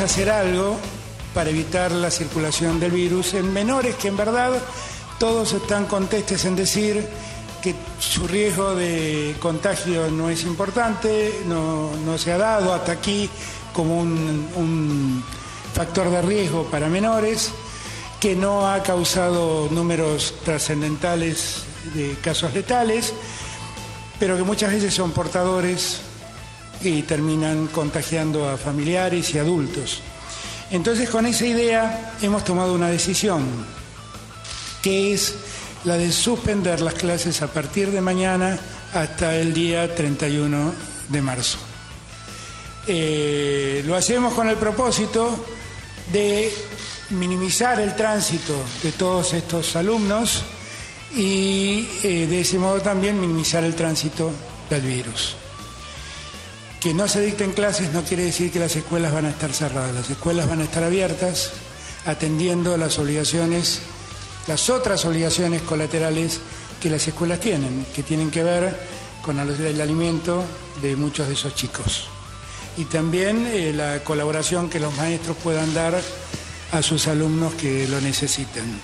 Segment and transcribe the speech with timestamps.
[0.00, 0.78] hacer algo
[1.34, 4.52] para evitar la circulación del virus en menores que en verdad
[5.18, 7.06] todos están contestes en decir
[7.62, 13.28] que su riesgo de contagio no es importante, no, se ha dado hasta aquí
[13.72, 15.24] como un
[15.74, 17.50] factor de riesgo para menores,
[18.20, 23.12] que no ha causado números trascendentales de casos letales,
[24.18, 26.00] pero que muchas veces son portadores
[26.84, 30.00] y terminan contagiando a familiares y adultos.
[30.70, 33.44] Entonces con esa idea hemos tomado una decisión,
[34.82, 35.34] que es
[35.84, 38.58] la de suspender las clases a partir de mañana
[38.94, 40.72] hasta el día 31
[41.08, 41.58] de marzo.
[42.86, 45.44] Eh, lo hacemos con el propósito
[46.12, 46.52] de
[47.10, 50.42] minimizar el tránsito de todos estos alumnos
[51.14, 54.30] y eh, de ese modo también minimizar el tránsito
[54.68, 55.36] del virus.
[56.84, 59.94] Que no se dicten clases no quiere decir que las escuelas van a estar cerradas,
[59.94, 61.52] las escuelas van a estar abiertas
[62.04, 63.80] atendiendo las obligaciones,
[64.46, 66.42] las otras obligaciones colaterales
[66.82, 68.78] que las escuelas tienen, que tienen que ver
[69.22, 70.44] con el alimento
[70.82, 72.08] de muchos de esos chicos
[72.76, 75.98] y también eh, la colaboración que los maestros puedan dar
[76.70, 78.78] a sus alumnos que lo necesiten.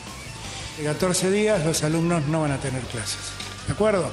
[0.78, 3.21] De 14 días los alumnos no van a tener clases,
[3.67, 4.09] ¿de acuerdo?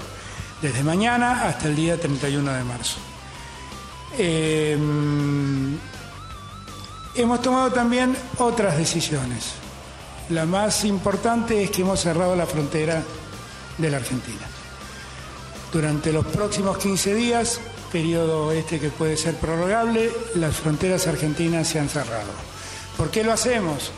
[0.61, 2.97] Desde mañana hasta el día 31 de marzo.
[4.17, 5.77] Em,
[7.15, 9.53] hemos tomado también otras decisiones.
[10.29, 13.01] La más importante es que hemos cerrado la frontera
[13.77, 14.45] de la Argentina.
[15.71, 17.59] Durante los próximos 15 días
[17.91, 22.31] periodo este que puede ser prorrogable, las fronteras argentinas se han cerrado.
[22.97, 23.91] ¿Por qué lo hacemos?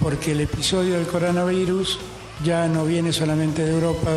[0.00, 1.98] Porque el episodio del coronavirus
[2.44, 4.10] ya no viene solamente de Europa,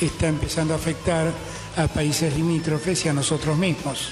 [0.00, 1.32] está empezando a afectar
[1.76, 4.10] a países limítrofes y a nosotros mismos.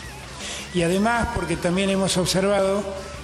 [0.74, 2.82] Y además porque también hemos observado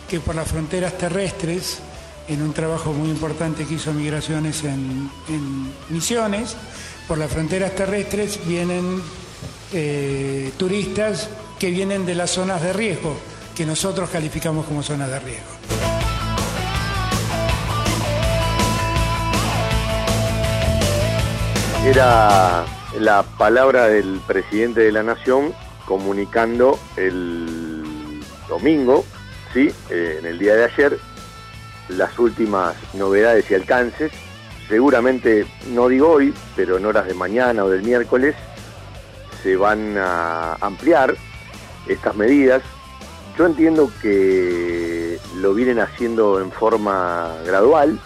[0.09, 1.81] que por las fronteras terrestres,
[2.29, 5.11] en un trabajo muy importante que hizo Migraciones en,
[5.89, 6.57] Misiones,
[7.07, 9.03] por las fronteras terrestres vienen
[9.73, 11.29] eh, turistas
[11.59, 13.17] que vienen de las zonas de riesgo,
[13.57, 15.59] que nosotros calificamos como zonas de riesgo.
[21.87, 22.67] Era
[22.99, 25.55] la palabra del presidente de la Nación
[25.89, 29.07] comunicando el domingo,
[29.55, 29.73] ¿sí?
[29.89, 30.99] Eh, en el día de ayer,
[31.89, 34.13] las últimas novedades y alcances.
[34.69, 38.37] Seguramente, no digo hoy, pero en horas de mañana o del miércoles,
[39.43, 41.17] se van a ampliar
[41.87, 42.63] estas medidas.
[43.39, 47.99] Yo entiendo que lo vienen haciendo en forma gradual.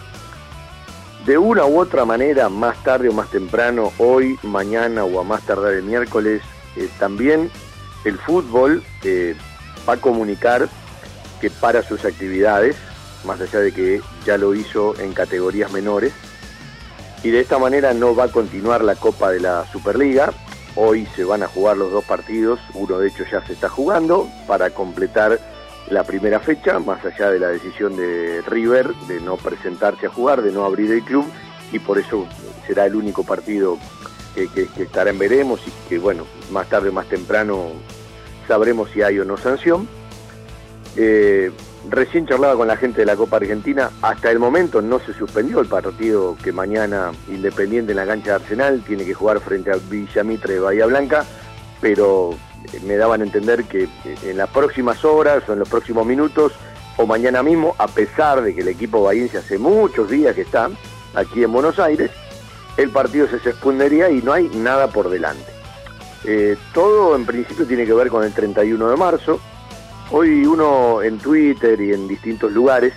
[1.25, 5.41] De una u otra manera, más tarde o más temprano, hoy, mañana o a más
[5.45, 6.41] tardar el miércoles,
[6.77, 7.51] eh, también
[8.05, 9.35] el fútbol eh,
[9.87, 10.69] va a comunicar
[11.41, 12.75] que para sus actividades,
[13.25, 16.13] más allá de que ya lo hizo en categorías menores,
[17.23, 20.33] y de esta manera no va a continuar la Copa de la Superliga,
[20.75, 24.27] Hoy se van a jugar los dos partidos, uno de hecho ya se está jugando
[24.47, 25.39] para completar
[25.87, 30.41] la primera fecha, más allá de la decisión de River de no presentarse a jugar,
[30.41, 31.25] de no abrir el club,
[31.71, 32.25] y por eso
[32.65, 33.77] será el único partido
[34.33, 37.71] que, estará en veremos y que bueno, más tarde o más temprano
[38.47, 39.87] sabremos si hay o no sanción.
[40.95, 41.51] Eh,
[41.89, 45.59] Recién charlaba con la gente de la Copa Argentina, hasta el momento no se suspendió
[45.59, 49.75] el partido que mañana Independiente en la cancha de Arsenal tiene que jugar frente a
[49.75, 51.25] Villamitre de Bahía Blanca,
[51.81, 52.35] pero
[52.85, 53.89] me daban a entender que
[54.23, 56.53] en las próximas horas o en los próximos minutos
[56.95, 60.69] o mañana mismo, a pesar de que el equipo bahiense hace muchos días que está
[61.15, 62.11] aquí en Buenos Aires,
[62.77, 65.51] el partido se suspendería y no hay nada por delante.
[66.25, 69.39] Eh, todo en principio tiene que ver con el 31 de marzo,
[70.11, 72.93] Hoy uno en Twitter y en distintos lugares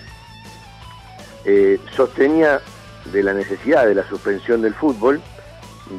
[1.46, 2.60] eh, sostenía
[3.10, 5.22] de la necesidad de la suspensión del fútbol.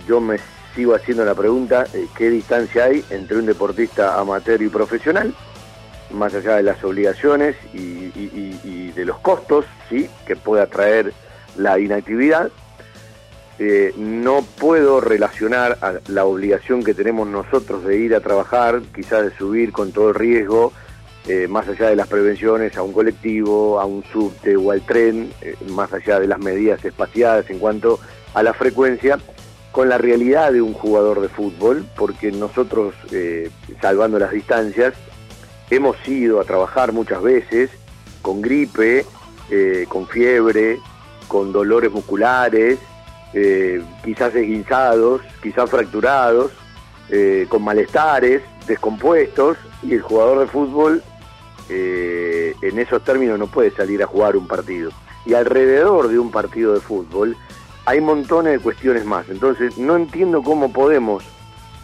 [0.07, 0.38] Yo me
[0.75, 5.33] sigo haciendo la pregunta, eh, ¿qué distancia hay entre un deportista amateur y profesional?
[6.12, 10.09] Más allá de las obligaciones y, de los costos ¿sí?
[10.27, 11.13] que pueda traer
[11.56, 12.51] la inactividad.
[13.59, 19.24] Eh, no puedo relacionar a la obligación que tenemos nosotros de ir a trabajar, quizás
[19.24, 20.74] de subir con todo el riesgo,
[21.27, 25.31] eh, más allá de las prevenciones, a un colectivo, a un subte o al tren,
[25.42, 28.00] eh, más allá de las medidas espaciadas en cuanto
[28.36, 29.18] a la frecuencia,
[29.71, 32.95] con la realidad de un jugador de fútbol, porque nosotros,
[33.80, 34.95] salvando las distancias,
[35.69, 37.69] hemos ido a trabajar muchas veces
[38.24, 39.06] con gripe,
[39.88, 40.80] con fiebre,
[41.27, 42.80] con dolores musculares,
[44.03, 46.51] quizás esguinzados, quizás fracturados,
[47.50, 51.03] con malestares, descompuestos, y el jugador de fútbol
[51.69, 54.91] eh, en esos términos no puede salir a jugar un partido.
[55.25, 57.35] Y alrededor de un partido de fútbol
[57.85, 59.27] hay montones de cuestiones más.
[59.30, 61.23] Entonces no entiendo cómo podemos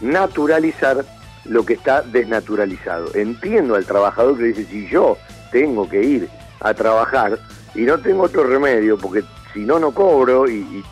[0.00, 1.04] naturalizar
[1.44, 3.14] lo que está desnaturalizado.
[3.14, 5.18] Entiendo al trabajador que dice, si yo
[5.52, 6.28] tengo que ir
[6.60, 7.38] a trabajar
[7.74, 9.22] y no tengo otro remedio, porque
[9.54, 10.84] si no, no cobro y,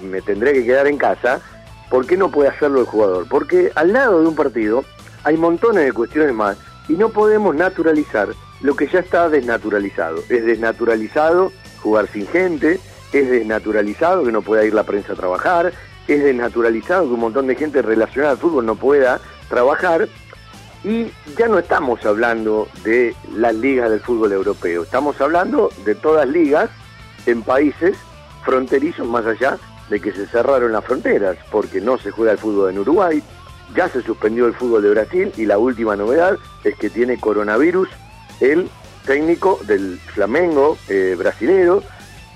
[0.00, 1.40] me tendré que quedar en casa,
[1.90, 3.26] ¿por qué no puede hacerlo el jugador?
[3.28, 4.84] Porque al lado de un partido
[5.24, 6.56] hay montones de cuestiones más
[6.88, 8.28] y no podemos naturalizar
[8.60, 10.18] lo que ya está desnaturalizado.
[10.28, 11.52] Es desnaturalizado
[11.82, 12.78] jugar sin gente,
[13.12, 15.72] es desnaturalizado que no pueda ir la prensa a trabajar,
[16.06, 20.08] es desnaturalizado que un montón de gente relacionada al fútbol no pueda trabajar
[20.84, 26.28] y ya no estamos hablando de las ligas del fútbol europeo, estamos hablando de todas
[26.28, 26.70] ligas
[27.26, 27.96] en países
[28.44, 32.70] fronterizos más allá de que se cerraron las fronteras, porque no se juega el fútbol
[32.70, 33.22] en Uruguay,
[33.74, 37.88] ya se suspendió el fútbol de Brasil y la última novedad es que tiene coronavirus
[38.40, 38.68] el
[39.06, 41.82] técnico del Flamengo eh, brasilero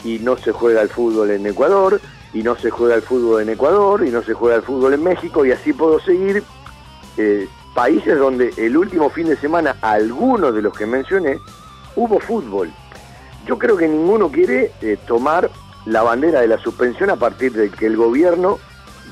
[0.05, 2.01] y no se juega el fútbol en Ecuador
[2.33, 5.03] y no se juega el fútbol en Ecuador y no se juega el fútbol en
[5.03, 6.43] México y así puedo seguir
[7.17, 11.39] eh, países donde el último fin de semana algunos de los que mencioné
[11.97, 12.71] hubo fútbol.
[13.49, 15.51] Yo creo que ninguno quiere eh, tomar
[15.87, 18.59] la bandera de la suspensión a partir de que el gobierno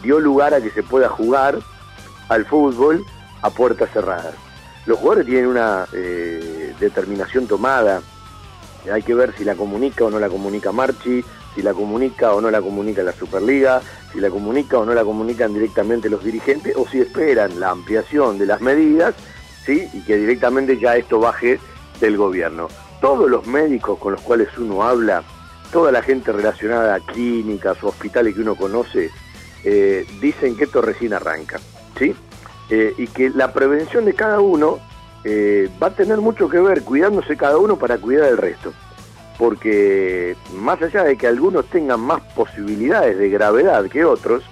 [0.03, 1.59] dio lugar a que se pueda jugar
[2.29, 3.03] al fútbol
[3.41, 4.35] a puertas cerradas.
[4.85, 8.03] Los jugadores tienen una eh, determinación tomada,
[8.93, 11.25] hay que ver si la comunica o no la comunica Marchi,
[11.55, 13.81] si la comunica o no la comunica la Superliga,
[14.13, 18.37] si la comunica o no la comunican directamente los dirigentes o si esperan la ampliación
[18.37, 19.15] de las medidas
[19.65, 19.89] ¿sí?
[19.95, 21.59] y que directamente ya esto baje
[22.01, 22.69] del gobierno.
[23.01, 25.23] Todos los médicos con los cuales uno habla,
[25.73, 29.11] toda la gente relacionada a clínicas o hospitales que uno conoce,
[29.65, 31.61] eh, dicen que esto recién arranca.
[31.99, 32.15] ¿sí?
[32.71, 34.79] Eh, y que la prevención de cada uno
[35.25, 38.73] eh, va a tener mucho que ver cuidándose cada uno para cuidar del resto.
[39.39, 44.45] Porque más allá de que algunos tengan más posibilidades de gravedad que otros,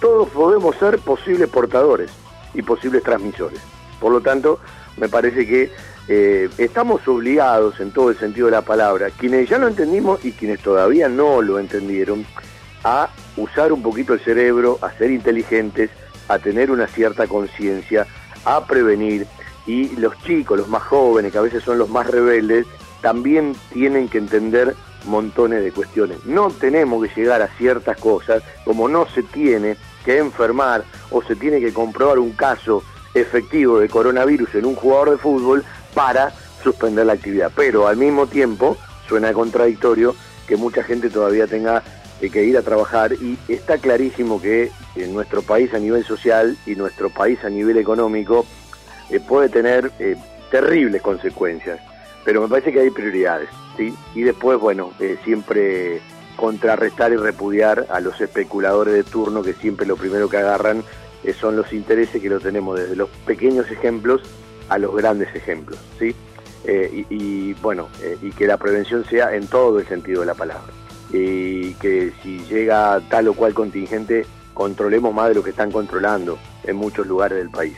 [0.00, 2.10] todos podemos ser posibles portadores
[2.54, 3.60] y posibles transmisores.
[4.00, 4.58] Por lo tanto,
[4.96, 5.70] me parece que
[6.08, 10.32] eh, estamos obligados en todo el sentido de la palabra, quienes ya lo entendimos y
[10.32, 12.26] quienes todavía no lo entendieron,
[12.84, 15.90] a usar un poquito el cerebro, a ser inteligentes,
[16.28, 18.06] a tener una cierta conciencia,
[18.44, 19.26] a prevenir
[19.66, 22.66] y los chicos, los más jóvenes, que a veces son los más rebeldes,
[23.00, 24.74] también tienen que entender
[25.04, 26.24] montones de cuestiones.
[26.24, 31.36] No tenemos que llegar a ciertas cosas, como no se tiene que enfermar o se
[31.36, 32.82] tiene que comprobar un caso
[33.14, 37.50] efectivo de coronavirus en un jugador de fútbol para suspender la actividad.
[37.54, 38.76] Pero al mismo tiempo
[39.08, 40.14] suena contradictorio
[40.46, 41.82] que mucha gente todavía tenga
[42.28, 46.76] que ir a trabajar y está clarísimo que en nuestro país a nivel social y
[46.76, 48.46] nuestro país a nivel económico
[49.10, 50.16] eh, puede tener eh,
[50.50, 51.80] terribles consecuencias,
[52.24, 53.94] pero me parece que hay prioridades, ¿sí?
[54.14, 56.00] Y después, bueno, eh, siempre
[56.36, 60.84] contrarrestar y repudiar a los especuladores de turno que siempre lo primero que agarran
[61.38, 64.22] son los intereses que lo tenemos desde los pequeños ejemplos
[64.72, 66.14] a los grandes ejemplos, ¿sí?
[66.64, 67.88] y, y, bueno,
[68.22, 70.72] y que la prevención sea en todo el sentido de la palabra
[71.12, 74.24] y que si llega tal o cual contingente
[74.54, 77.76] controlemos más de lo que están controlando en muchos lugares del país.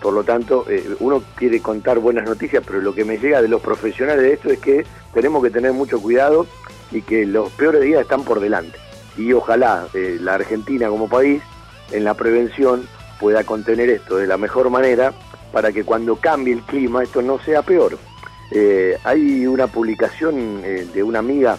[0.00, 3.48] Por lo tanto, eh, uno quiere contar buenas noticias, pero lo que me llega de
[3.48, 6.46] los profesionales de esto es que tenemos que tener mucho cuidado
[6.92, 8.78] y que los peores días están por delante.
[9.16, 11.42] Y ojalá eh, la Argentina como país
[11.90, 12.86] en la prevención
[13.18, 15.12] pueda contener esto de la mejor manera
[15.52, 17.98] para que cuando cambie el clima esto no sea peor.
[18.50, 21.58] Eh, hay una publicación de una amiga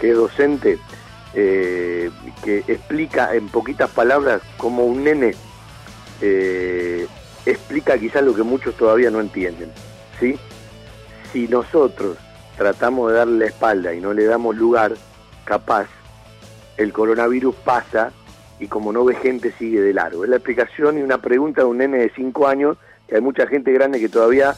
[0.00, 0.78] que es docente,
[1.34, 2.10] eh,
[2.44, 5.34] que explica en poquitas palabras como un nene
[6.20, 7.06] eh,
[7.44, 9.70] explica quizás lo que muchos todavía no entienden.
[10.18, 10.38] ¿sí?
[11.32, 12.16] Si nosotros
[12.56, 14.94] tratamos de darle la espalda y no le damos lugar,
[15.44, 15.86] capaz
[16.76, 18.12] el coronavirus pasa
[18.58, 20.24] y como no ve gente sigue de largo.
[20.24, 22.78] Es la explicación y una pregunta de un nene de 5 años,
[23.08, 24.54] que hay mucha gente grande que todavía,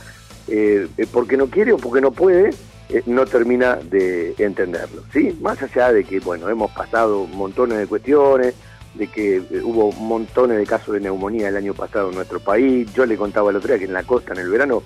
[0.48, 2.50] eh, porque no quiere o porque no puede,
[2.88, 5.02] eh, no termina de entenderlo.
[5.12, 5.36] ¿sí?
[5.40, 8.54] Más allá de que bueno, hemos pasado montones de cuestiones,
[8.94, 12.92] de que eh, hubo montones de casos de neumonía el año pasado en nuestro país.
[12.94, 14.82] Yo le contaba el otro día que en la costa, en el verano,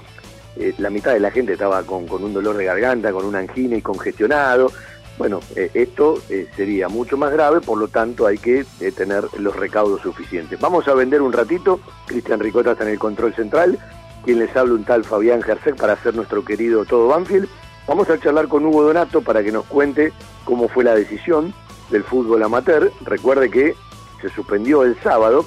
[0.56, 3.76] eh, la mitad de la gente estaba con, un dolor de garganta, con una angina
[3.76, 4.72] y congestionado.
[5.18, 6.20] Bueno, esto
[6.56, 8.64] sería mucho más grave, por lo tanto hay que
[8.96, 10.58] tener los recaudos suficientes.
[10.58, 11.80] Vamos a vender un ratito.
[12.06, 13.78] Cristian Ricota está en el control central.
[14.24, 17.48] Quien les habla un tal Fabián Gersek para hacer nuestro querido Todo Banfield.
[17.86, 20.12] Vamos a charlar con Hugo Donato para que nos cuente
[20.44, 21.52] cómo fue la decisión
[21.90, 22.90] del fútbol amateur.
[23.04, 23.74] Recuerde que
[24.20, 25.44] se suspendió el sábado,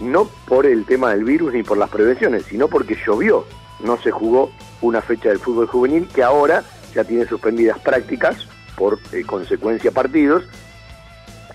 [0.00, 3.44] no por el tema del virus ni por las prevenciones, sino porque llovió
[3.80, 8.98] no se jugó una fecha del fútbol juvenil que ahora ya tiene suspendidas prácticas por
[9.12, 10.44] eh, consecuencia partidos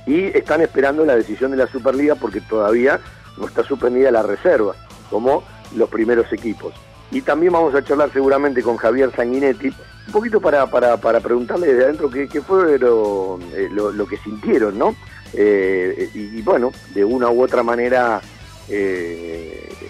[0.05, 2.99] y están esperando la decisión de la Superliga porque todavía
[3.37, 4.75] no está suspendida la reserva,
[5.09, 5.43] como
[5.75, 6.73] los primeros equipos.
[7.11, 11.67] Y también vamos a charlar seguramente con Javier Sanguinetti, un poquito para, para, para preguntarle
[11.67, 13.69] desde adentro qué, fue lo, eh,
[14.09, 14.95] que sintieron, ¿no?
[15.33, 18.21] Eh, y, bueno, de una u otra manera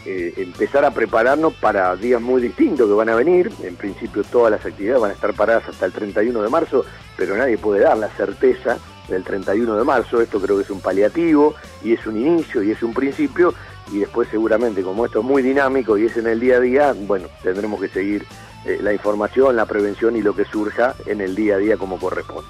[0.06, 3.52] empezar a prepararnos para días muy distintos que van a venir.
[3.64, 6.86] En principio todas las actividades van a estar paradas hasta el 31 de marzo,
[7.18, 8.78] pero nadie puede dar la certeza
[9.08, 10.22] del 31 de marzo.
[10.22, 13.54] Esto creo que es un paliativo y es un inicio y es un principio.
[13.92, 16.96] Y después seguramente como esto es muy dinámico y es en el día a día,
[16.96, 18.26] bueno, tendremos que seguir
[18.66, 22.00] eh, la información, la prevención y lo que surja en el día a día como
[22.00, 22.50] corresponde.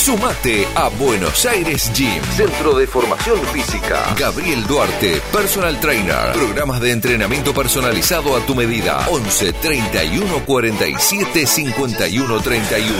[0.00, 4.14] Sumate a Buenos Aires Gym, Centro de Formación Física.
[4.18, 6.32] Gabriel Duarte, Personal Trainer.
[6.32, 9.06] Programas de entrenamiento personalizado a tu medida.
[9.10, 12.96] 11 31 47 51 31.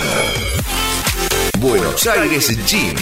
[1.59, 2.95] Buenos Aires Gym.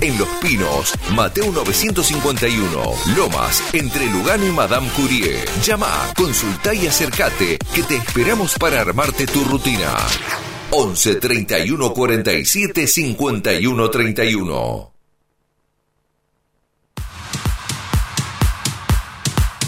[0.00, 2.82] En Los Pinos, Mateo 951,
[3.16, 5.44] Lomas, entre Lugano y Madame Curie.
[5.62, 9.94] Llama, consulta y acércate, que te esperamos para armarte tu rutina.
[10.76, 14.92] 11 31 47 51 31.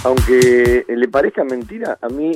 [0.02, 2.32] Aunque le parezca mentira, a mí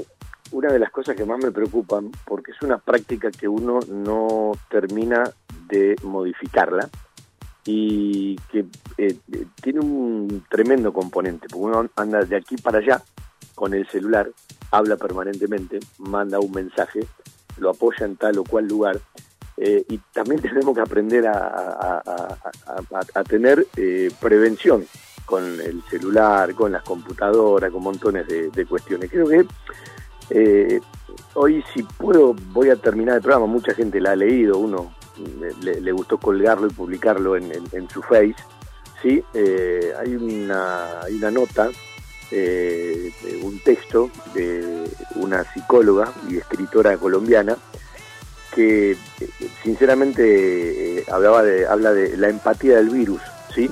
[0.53, 4.53] una de las cosas que más me preocupan, porque es una práctica que uno no
[4.71, 5.25] termina
[5.67, 6.89] de modificarla
[7.65, 8.67] y que
[8.99, 9.17] eh,
[9.61, 13.03] tiene un tremendo componente, porque uno anda de aquí para allá
[13.57, 14.31] con el celular,
[14.71, 17.00] habla permanentemente, manda un mensaje
[17.59, 19.00] lo apoya en tal o cual lugar.
[19.57, 22.02] Eh, y también tenemos que aprender a,
[23.28, 24.87] tener eh, prevención
[25.26, 29.11] con el celular, con las computadoras, con montones de, cuestiones.
[29.11, 29.45] Creo que
[30.30, 30.80] eh,
[31.35, 34.92] hoy si puedo voy a terminar el programa, mucha gente la ha leído, uno
[35.61, 38.35] le, gustó colgarlo y publicarlo en, su face.
[39.02, 41.71] Sí, hay, una, hay una nota
[42.31, 47.57] eh, un texto de una psicóloga y escritora colombiana
[48.55, 48.97] que
[49.63, 53.23] sinceramente eh, hablaba de, habla de la empatía del virus,
[53.55, 53.71] ¿sí?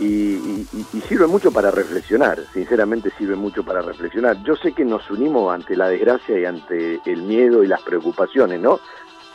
[0.00, 0.66] Y,
[1.08, 4.42] sirve mucho para reflexionar, sinceramente sirve mucho para reflexionar.
[4.42, 8.58] Yo sé que nos unimos ante la desgracia y ante el miedo y las preocupaciones,
[8.60, 8.80] ¿no?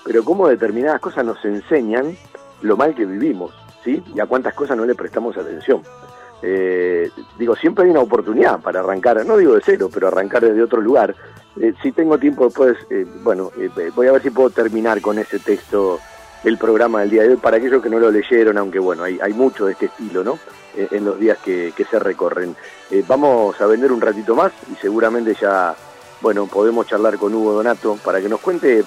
[0.03, 2.17] Pero cómo determinadas cosas nos enseñan
[2.61, 4.01] lo mal que vivimos, ¿sí?
[4.15, 5.83] Y a cuántas cosas no le prestamos atención.
[6.41, 10.61] Eh, digo, siempre hay una oportunidad para arrancar, no digo de cero, pero arrancar desde
[10.61, 11.15] otro lugar.
[11.59, 13.51] Eh, si tengo tiempo después, eh, bueno,
[13.95, 15.99] voy a ver si puedo terminar con ese texto
[16.43, 19.19] el programa del día de hoy para aquellos que no lo leyeron, aunque bueno, hay,
[19.21, 20.39] hay mucho de este estilo, ¿no?
[20.75, 22.55] en los días que, que se recorren.
[23.07, 25.75] vamos a vender un ratito más y seguramente ya,
[26.21, 28.83] bueno, podemos charlar con Hugo Donato para que nos cuente,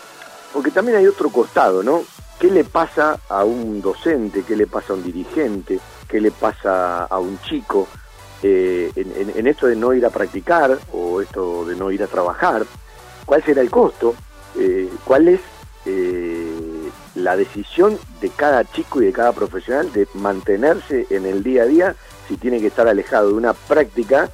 [0.53, 2.05] porque también hay otro costado, ¿no?
[2.39, 4.45] ¿Qué le pasa a un docente?
[4.45, 5.81] ¿Qué le pasa a un dirigente?
[6.11, 7.87] Qué le pasa a un chico
[8.43, 12.65] eh, en, esto de no ir a practicar o esto de no ir a trabajar,
[13.27, 14.15] cuál será el costo,
[14.59, 15.41] eh, cuál es
[15.87, 21.63] eh, la decisión de cada chico y de cada profesional de mantenerse en el día
[21.63, 21.97] a día
[22.29, 24.31] si tiene que estar alejado de una práctica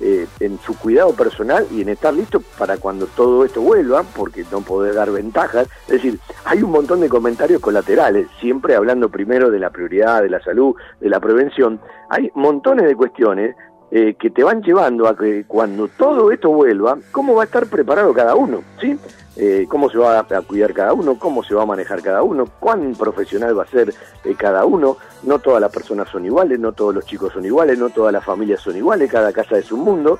[0.00, 4.44] eh, en su cuidado personal y en estar listo para cuando todo esto vuelva, porque
[4.50, 5.68] no puede dar ventajas.
[5.86, 10.30] Es decir, hay un montón de comentarios colaterales, siempre hablando primero de la prioridad, de
[10.30, 11.80] la salud, de la prevención.
[12.10, 13.56] Hay montones de cuestiones
[13.96, 17.64] eh, que te van llevando a que cuando todo esto vuelva, cómo va a estar
[17.68, 18.98] preparado cada uno, ¿sí?
[19.36, 22.44] Eh, cómo se va a, cuidar cada uno, cómo se va a manejar cada uno,
[22.58, 24.96] cuán profesional va a ser eh, cada uno.
[25.22, 28.24] No todas las personas son iguales, no todos los chicos son iguales, no todas las
[28.24, 30.18] familias son iguales, cada casa es un mundo.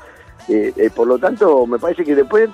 [0.94, 2.50] por lo tanto, me parece que después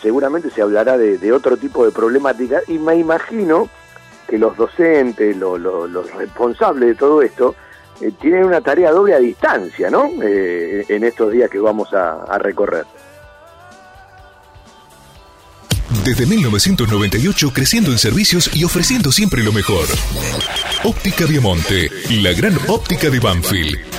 [0.00, 3.68] seguramente se hablará de, otro tipo de problemática y me imagino
[4.26, 7.56] que los docentes, los responsables de todo esto,
[8.02, 10.10] eh, tienen una tarea doble a distancia, ¿no?
[10.22, 12.84] Eh, en estos días que vamos a recorrer.
[16.04, 19.86] Desde 1998 creciendo en servicios y ofreciendo siempre lo mejor.
[20.82, 21.90] Óptica Viamonte,
[22.22, 23.91] la gran óptica de Banfield.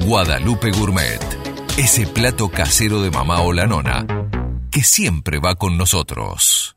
[0.00, 1.20] Guadalupe Gourmet.
[1.76, 4.06] Ese plato casero de mamá o la nona
[4.70, 6.76] que siempre va con nosotros.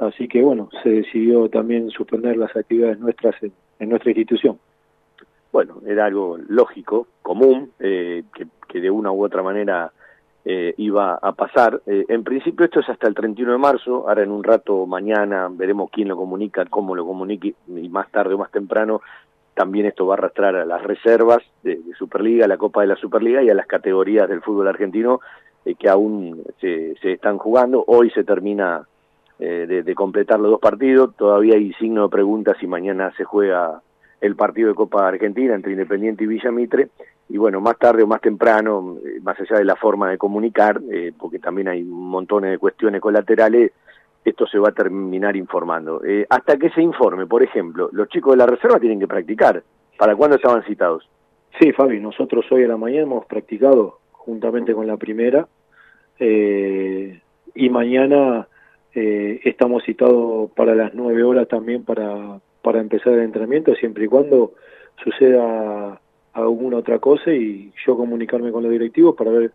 [0.00, 4.58] así que bueno se decidió también suspender las actividades nuestras en, nuestra institución.
[5.52, 8.24] Bueno, era algo lógico, común, eh,
[8.68, 9.92] que, de una u otra manera
[10.44, 11.80] eh, iba a pasar.
[11.86, 15.90] en principio esto es hasta el 31 de marzo, ahora en un rato mañana veremos
[15.90, 19.00] quién lo comunica, cómo lo comunique y más tarde o más temprano
[19.54, 22.96] también esto va a arrastrar a las reservas de, Superliga, a la Copa de la
[22.96, 25.20] Superliga y a las categorías del fútbol argentino
[25.64, 27.84] eh, que aún se, están jugando.
[27.86, 28.86] Hoy se termina
[29.38, 31.14] eh, de, completar los dos partidos.
[31.16, 33.80] Todavía hay signo de pregunta si mañana se juega
[34.24, 36.88] el partido de Copa Argentina entre Independiente y Villa Mitre.
[37.28, 40.80] Y bueno, más tarde o más temprano, eh, más allá de la forma de comunicar,
[41.18, 43.72] porque también hay un montón de cuestiones colaterales,
[44.24, 46.02] esto se va a terminar informando.
[46.04, 49.62] Eh, hasta que se informe, por ejemplo, los chicos de la reserva tienen que practicar.
[49.98, 51.08] ¿Para cuándo estaban citados?
[51.60, 55.46] Sí, Fabi, nosotros hoy a la mañana hemos practicado juntamente con la primera
[56.18, 57.20] eh,
[57.54, 58.48] y mañana
[58.94, 64.08] eh, estamos citados para las nueve horas también para, para empezar el entrenamiento, siempre y
[64.08, 64.54] cuando
[65.04, 66.00] suceda
[66.32, 69.52] alguna otra cosa y yo comunicarme con los directivos para ver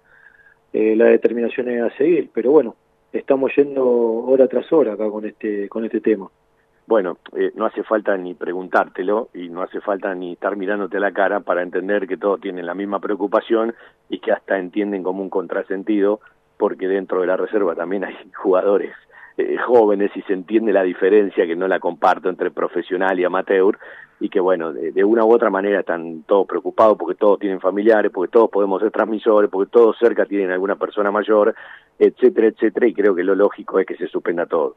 [0.72, 2.30] las determinaciones a seguir.
[2.32, 2.76] Pero bueno,
[3.12, 6.30] estamos yendo hora tras hora acá con este, con este tema.
[6.86, 11.00] Bueno, eh, no hace falta ni preguntártelo y no hace falta ni estar mirándote a
[11.00, 13.74] la cara para entender que todos tienen la misma preocupación
[14.08, 16.20] y que hasta entienden como un contrasentido
[16.58, 18.94] porque dentro de la reserva también hay jugadores
[19.40, 23.78] eh, jóvenes y se entiende la diferencia que no la comparto entre profesional y amateur
[24.20, 28.12] y que bueno, de, una u otra manera están todos preocupados porque todos tienen familiares,
[28.12, 31.56] porque todos podemos ser transmisores, porque todos cerca tienen alguna persona mayor,
[31.98, 34.76] etcétera, etcétera, y creo que lo lógico es que se suspenda todo.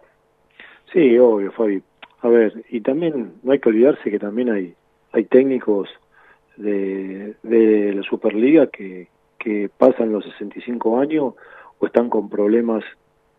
[0.93, 1.83] Sí, obvio, Fabi.
[2.21, 4.75] A ver, y también no hay que olvidarse que también hay,
[5.11, 5.89] hay técnicos
[6.57, 11.35] de, de la Superliga que, que pasan los 65 años
[11.81, 12.85] o están con problemas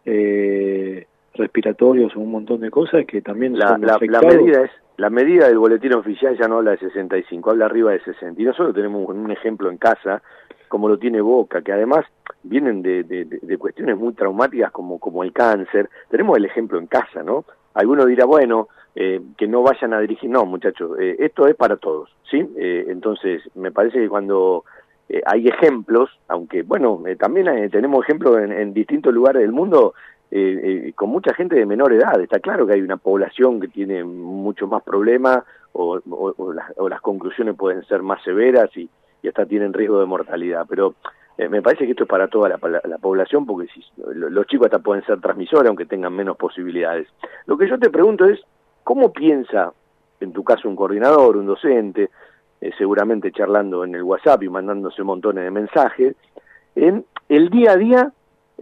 [0.05, 4.71] eh, respiratorios o un montón de cosas que también la, son la, la, medida es
[4.97, 8.45] la medida del boletín oficial ya no habla de 65 habla arriba de 60 y
[8.45, 10.21] nosotros tenemos un ejemplo en casa
[10.67, 12.05] como lo tiene Boca que además
[12.43, 16.87] vienen de, de, de cuestiones muy traumáticas como como el cáncer tenemos el ejemplo en
[16.87, 20.29] casa no Alguno dirá, bueno, eh, que no vayan a dirigir.
[20.29, 22.37] No, muchachos, eh, esto es para todos, ¿sí?
[22.57, 24.63] Eh, entonces, me parece que cuando
[25.09, 29.51] eh, hay ejemplos, aunque, bueno, eh, también eh, tenemos ejemplos en, en, distintos lugares del
[29.51, 29.93] mundo
[30.95, 32.19] con mucha gente de menor edad.
[32.19, 35.43] Está claro que hay una población que tiene mucho más problemas
[35.73, 35.99] o,
[36.53, 38.89] las, o las conclusiones pueden ser más severas y,
[39.21, 40.65] y hasta tienen riesgo de mortalidad.
[40.67, 40.95] Pero
[41.37, 44.79] eh, me parece que esto es para toda la población porque si, los chicos hasta
[44.79, 47.07] pueden ser transmisores aunque tengan menos posibilidades.
[47.47, 48.39] Lo que yo te pregunto es,
[48.83, 49.73] ¿cómo piensa,
[50.19, 52.11] en tu caso, un coordinador, un docente,
[52.61, 56.15] eh, seguramente charlando en el WhatsApp y mandándose montones de mensajes,
[56.75, 58.11] en el día a día,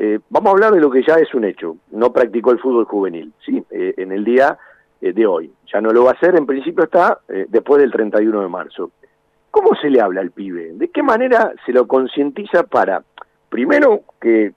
[0.03, 2.85] eh, vamos a hablar de lo que ya es un hecho, no practicó el fútbol
[2.85, 3.63] juvenil, ¿sí?
[3.69, 4.57] Eh, en el día
[4.99, 5.53] eh, de hoy.
[5.71, 8.89] Ya no lo va a hacer, en principio está después del 31 de marzo.
[9.51, 10.71] ¿Cómo se le habla al pibe?
[10.73, 13.03] ¿De qué manera se lo concientiza para,
[13.47, 14.53] primero, que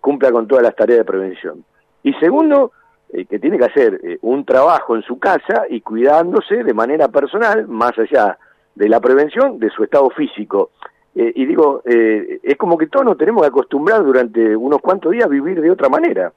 [0.00, 1.62] cumpla con todas las tareas de prevención?
[2.02, 2.72] Y segundo,
[3.12, 7.98] que tiene que hacer un trabajo en su casa y cuidándose de manera personal, más
[7.98, 8.38] allá
[8.74, 10.70] de la prevención, de su estado físico.
[11.16, 15.12] Eh, y digo, eh, es como que todos nos tenemos que acostumbrar durante unos cuantos
[15.12, 16.32] días a vivir de otra manera.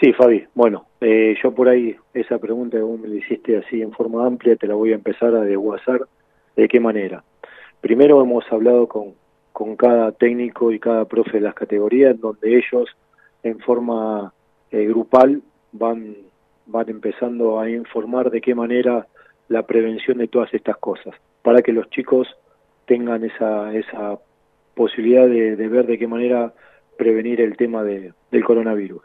[0.00, 0.46] Sí, Fabi.
[0.54, 4.24] Bueno, eh, yo por ahí, esa pregunta que vos me la hiciste así en forma
[4.26, 6.06] amplia, te la voy a empezar a desguazar
[6.56, 7.22] ¿De qué manera?
[7.82, 9.12] Primero hemos hablado con,
[9.52, 12.88] con cada técnico y cada profe de las categorías, donde ellos
[13.42, 14.32] en forma
[14.70, 16.16] eh, grupal van,
[16.64, 19.06] van empezando a informar de qué manera
[19.48, 22.26] la prevención de todas estas cosas, para que los chicos
[22.86, 24.18] tengan esa, esa
[24.74, 26.52] posibilidad de, de ver de qué manera
[26.96, 29.02] prevenir el tema de, del coronavirus.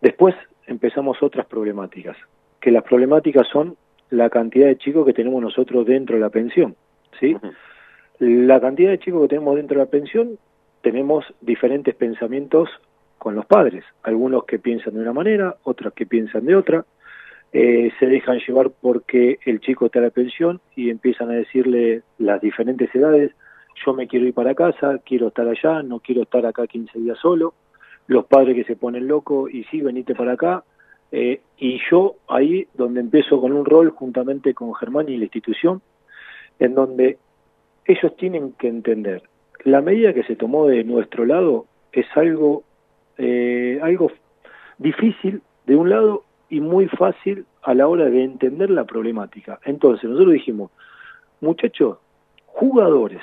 [0.00, 0.34] Después
[0.66, 2.16] empezamos otras problemáticas,
[2.60, 3.76] que las problemáticas son
[4.10, 6.76] la cantidad de chicos que tenemos nosotros dentro de la pensión,
[7.18, 7.36] ¿sí?
[8.18, 10.38] La cantidad de chicos que tenemos dentro de la pensión,
[10.82, 12.68] tenemos diferentes pensamientos
[13.18, 16.84] con los padres, algunos que piensan de una manera, otros que piensan de otra,
[17.56, 22.02] eh, se dejan llevar porque el chico está en la pensión y empiezan a decirle
[22.18, 23.30] las diferentes edades,
[23.86, 27.16] yo me quiero ir para casa, quiero estar allá, no quiero estar acá 15 días
[27.22, 27.54] solo,
[28.08, 30.64] los padres que se ponen locos y sí, venite para acá,
[31.12, 35.80] eh, y yo ahí donde empiezo con un rol juntamente con Germán y la institución,
[36.58, 37.18] en donde
[37.84, 39.22] ellos tienen que entender,
[39.62, 42.64] la medida que se tomó de nuestro lado es algo,
[43.16, 44.10] eh, algo
[44.78, 49.58] difícil de un lado y muy fácil a la hora de entender la problemática.
[49.64, 50.70] Entonces nosotros dijimos,
[51.40, 51.98] muchachos,
[52.46, 53.22] jugadores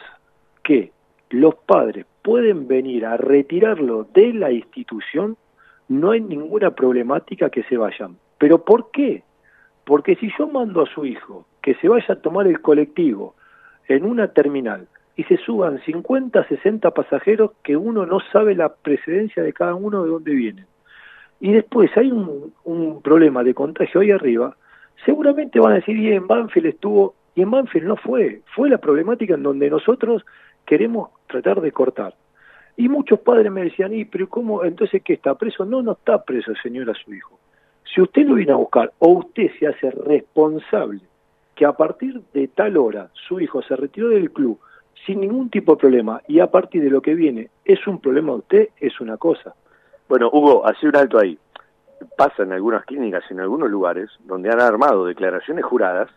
[0.64, 0.92] que
[1.30, 5.38] los padres pueden venir a retirarlo de la institución
[5.88, 8.18] no hay ninguna problemática que se vayan.
[8.38, 9.24] ¿Pero por qué?
[9.86, 13.36] Porque si yo mando a su hijo que se vaya a tomar el colectivo
[13.88, 19.44] en una terminal y se suban 50, 60 pasajeros que uno no sabe la precedencia
[19.44, 20.66] de cada uno de dónde vienen,
[21.42, 24.56] y después hay un, problema de contagio ahí arriba,
[25.04, 28.78] seguramente van a decir, y en Banfield estuvo, y en Banfield no fue, fue la
[28.78, 30.24] problemática en donde nosotros
[30.66, 32.14] queremos tratar de cortar.
[32.78, 34.64] Y muchos padres me decían, ¿y pero cómo?
[34.64, 35.66] Entonces, ¿qué está preso?
[35.66, 37.40] No, no está preso, señora, su hijo.
[37.84, 41.02] Si usted lo viene a buscar o usted se hace responsable
[41.56, 44.60] que a partir de tal hora su hijo se retiró del club
[45.08, 48.34] sin ningún tipo de problema y a partir de lo que viene es un problema
[48.34, 49.56] de usted, es una cosa.
[50.12, 51.40] Bueno, Hugo, hace un alto ahí.
[52.18, 56.10] Pasa en algunas clínicas, en algunos lugares, donde han armado declaraciones juradas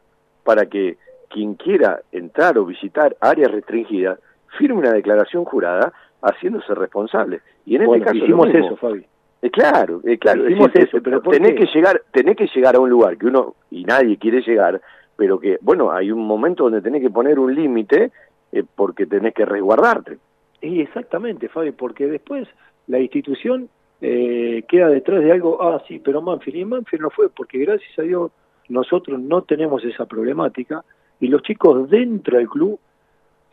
[0.43, 0.97] para que
[1.31, 4.19] quien quiera entrar o visitar áreas restringidas
[4.59, 7.43] firme una declaración jurada haciéndose responsable.
[7.67, 9.07] Y en este caso hicimos eso, Fabi.
[9.43, 11.59] Eh, claro, eh, claro, hicimos es eso, pero ¿por tenés qué?
[11.61, 14.81] que llegar, tenés que llegar a un lugar que uno y nadie quiere llegar,
[15.15, 18.11] pero que bueno, hay un momento donde tenés que poner un límite
[18.51, 20.19] eh, porque tenés que resguardarte.
[20.63, 22.49] Y exactamente, Fabi, porque después
[22.89, 23.69] la institución
[24.07, 27.99] eh, queda detrás de algo, ah, sí, pero Manfield, y Manfield no fue, porque gracias
[27.99, 28.33] a Dios
[28.69, 30.85] nosotros no tenemos esa problemática
[31.21, 32.79] y los chicos dentro del club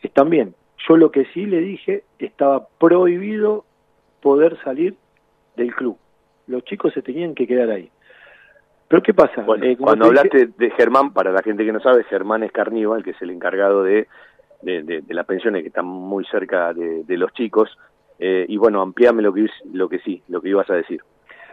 [0.02, 0.54] están bien.
[0.86, 3.64] Yo lo que sí le dije, estaba prohibido
[4.20, 4.94] poder salir
[5.56, 5.96] del club.
[6.46, 7.90] Los chicos se tenían que quedar ahí.
[8.88, 9.46] Pero ¿qué pasa?
[9.62, 13.12] Eh, cuando hablaste de Germán, para la gente que no sabe, Germán es Carníbal, que
[13.12, 14.06] es el encargado de,
[14.60, 17.70] de, de, las pensiones que están muy cerca de, los chicos.
[18.24, 21.00] Eh, y bueno, ampliame lo que, lo que sí, lo que ibas a decir.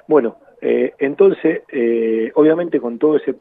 [0.07, 3.35] Bueno, eh, entonces, eh, obviamente con todo ese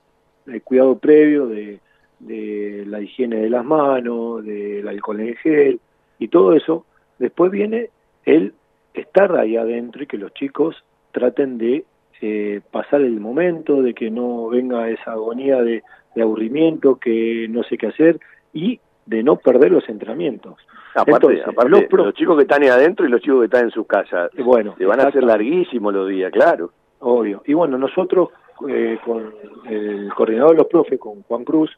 [0.65, 1.81] cuidado previo de,
[2.21, 5.81] de la higiene de las manos, del alcohol en gel
[6.19, 6.87] y todo eso,
[7.19, 7.91] después viene
[8.25, 8.55] el
[8.95, 11.85] estar ahí adentro y que los chicos traten de
[12.21, 15.83] eh, pasar el momento, de que no venga esa agonía de,
[16.21, 18.19] aburrimiento, que no sé qué hacer
[18.53, 20.57] y de no perder los entrenamientos.
[20.95, 24.31] Aparte, los, chicos que están ahí adentro y los chicos que están en sus casas,
[24.39, 26.71] bueno, le van a hacer larguísimos los días, claro.
[27.01, 27.43] Obvio.
[27.47, 28.31] Y bueno, nosotros
[28.69, 29.33] eh, con
[29.69, 31.71] el coordinador de los profes, con Juan Cruz,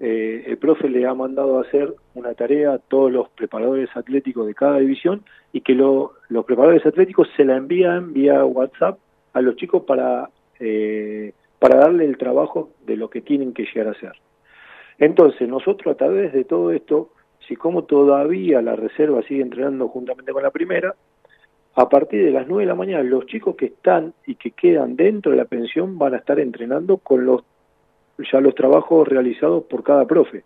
[0.00, 4.46] eh, el profe le ha mandado a hacer una tarea a todos los preparadores atléticos
[4.46, 6.10] de cada división y que los
[6.46, 8.98] preparadores atléticos se la envían vía WhatsApp
[9.34, 13.88] a los chicos para, eh, para darle el trabajo de lo que tienen que llegar
[13.88, 14.12] a hacer.
[14.98, 17.10] Entonces, nosotros a través de todo esto,
[17.46, 20.94] si como todavía la reserva sigue entrenando juntamente con la primera,
[21.76, 24.96] a partir de las 9 de la mañana los chicos que están y que quedan
[24.96, 27.42] dentro de la pensión van a estar entrenando con los
[28.30, 30.44] ya los trabajos realizados por cada profe.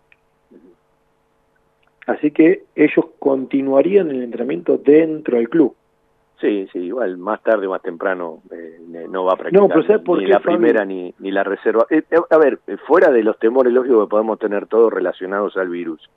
[2.07, 5.75] Así que ellos continuarían el entrenamiento dentro del club.
[6.41, 10.39] Sí, sí, igual más tarde o más temprano eh, no va a practicar ni la
[10.39, 11.85] primera ni, ni la reserva.
[11.89, 15.69] Eh, eh, a ver, fuera de los temores lógicos que podemos tener todos relacionados al
[15.69, 16.09] virus,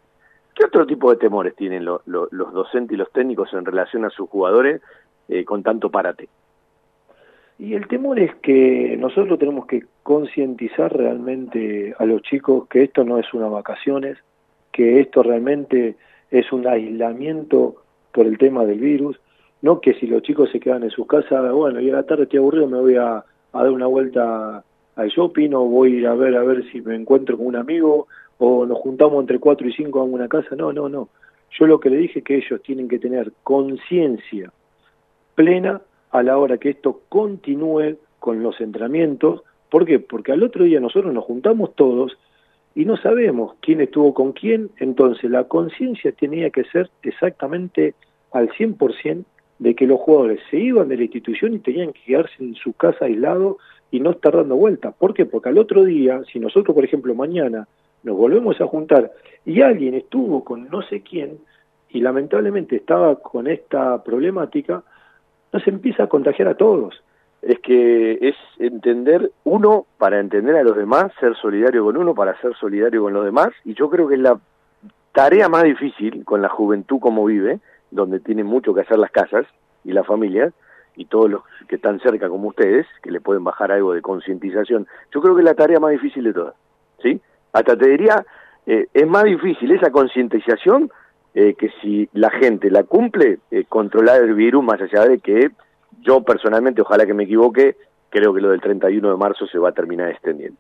[0.55, 4.29] ¿qué otro tipo de temores tienen los docentes y los técnicos en relación a sus
[4.29, 4.81] jugadores
[5.47, 6.29] con tanto parate?
[7.59, 13.05] Y el temor es que nosotros tenemos que concientizar realmente a los chicos que esto
[13.05, 14.19] no es una vacaciones,
[14.73, 15.95] que esto realmente
[16.33, 17.77] es un aislamiento
[18.13, 19.21] por el tema del virus,
[19.61, 22.25] no que si los chicos se quedan en sus casas, bueno, y a la tarde
[22.25, 24.65] estoy aburrido, me voy a, dar una vuelta
[24.97, 28.09] al shopping o voy a a ver a ver si me encuentro con un amigo
[28.39, 31.09] o nos juntamos entre cuatro y cinco en una casa, no, no, no.
[31.59, 34.53] Yo lo que le dije es que ellos tienen que tener conciencia
[35.35, 39.43] plena a la hora que esto continúe con los entrenamientos.
[39.71, 39.99] ¿Por qué?
[39.99, 42.17] Porque al otro día nosotros nos juntamos todos
[42.75, 47.95] y no sabemos quién estuvo con quién, entonces la conciencia tenía que ser exactamente
[48.33, 49.25] al 100%
[49.59, 52.73] de que los jugadores se iban de la institución y tenían que quedarse en su
[52.73, 53.59] casa aislado
[53.91, 54.95] y no estar dando vueltas.
[54.99, 55.27] ¿Por qué?
[55.27, 57.69] Porque al otro día, si nosotros, por ejemplo, mañana
[58.03, 59.13] nos volvemos a juntar
[59.45, 61.39] y alguien estuvo con no sé quién
[61.89, 64.83] y lamentablemente estaba con esta problemática,
[65.53, 67.03] nos empieza a contagiar a todos.
[67.43, 72.41] Es que es entender uno para entender a los demás, ser solidario con uno para
[72.41, 74.39] ser solidario con los demás, y yo creo que es la
[75.13, 77.61] tarea más difícil con la juventud como vive,
[77.91, 79.45] donde tiene mucho que hacer las casas
[79.85, 80.55] y las familias,
[80.97, 84.87] y todos los que están cerca como ustedes, que le pueden bajar algo de concientización,
[85.13, 86.55] yo creo que es la tarea más difícil de todas,
[87.03, 87.21] ¿sí?
[87.53, 88.25] Hasta te diría,
[88.67, 90.91] eh, es más difícil esa concientización
[91.35, 95.51] eh, que si la gente la cumple, eh, controlar el virus, más allá de que
[96.01, 97.77] yo personalmente, ojalá que me equivoque,
[98.11, 100.59] creo que lo del 31 de marzo se va a terminar extendiendo.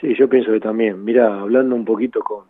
[0.00, 1.04] Sí, yo pienso que también.
[1.04, 2.44] Mira, hablando un poquito con,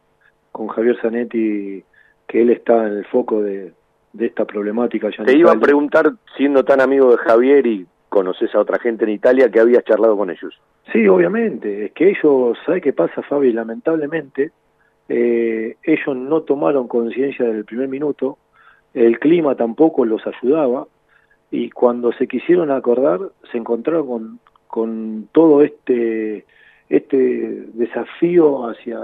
[0.52, 1.82] con Javier Zanetti,
[2.26, 3.72] que él está en el foco de,
[4.12, 5.08] de esta problemática.
[5.24, 9.10] Te iba a preguntar, siendo tan amigo de Javier y conoces a otra gente en
[9.10, 10.60] Italia, que habías charlado con ellos.
[10.92, 11.86] Sí, obviamente.
[11.86, 13.52] Es que ellos, ¿sabes qué pasa, Fabi?
[13.52, 14.52] Lamentablemente,
[15.08, 18.38] eh, ellos no tomaron conciencia del primer minuto,
[18.94, 20.86] el clima tampoco los ayudaba
[21.50, 23.20] y cuando se quisieron acordar
[23.50, 26.44] se encontraron con, con todo este,
[26.88, 27.16] este
[27.74, 28.98] desafío hacia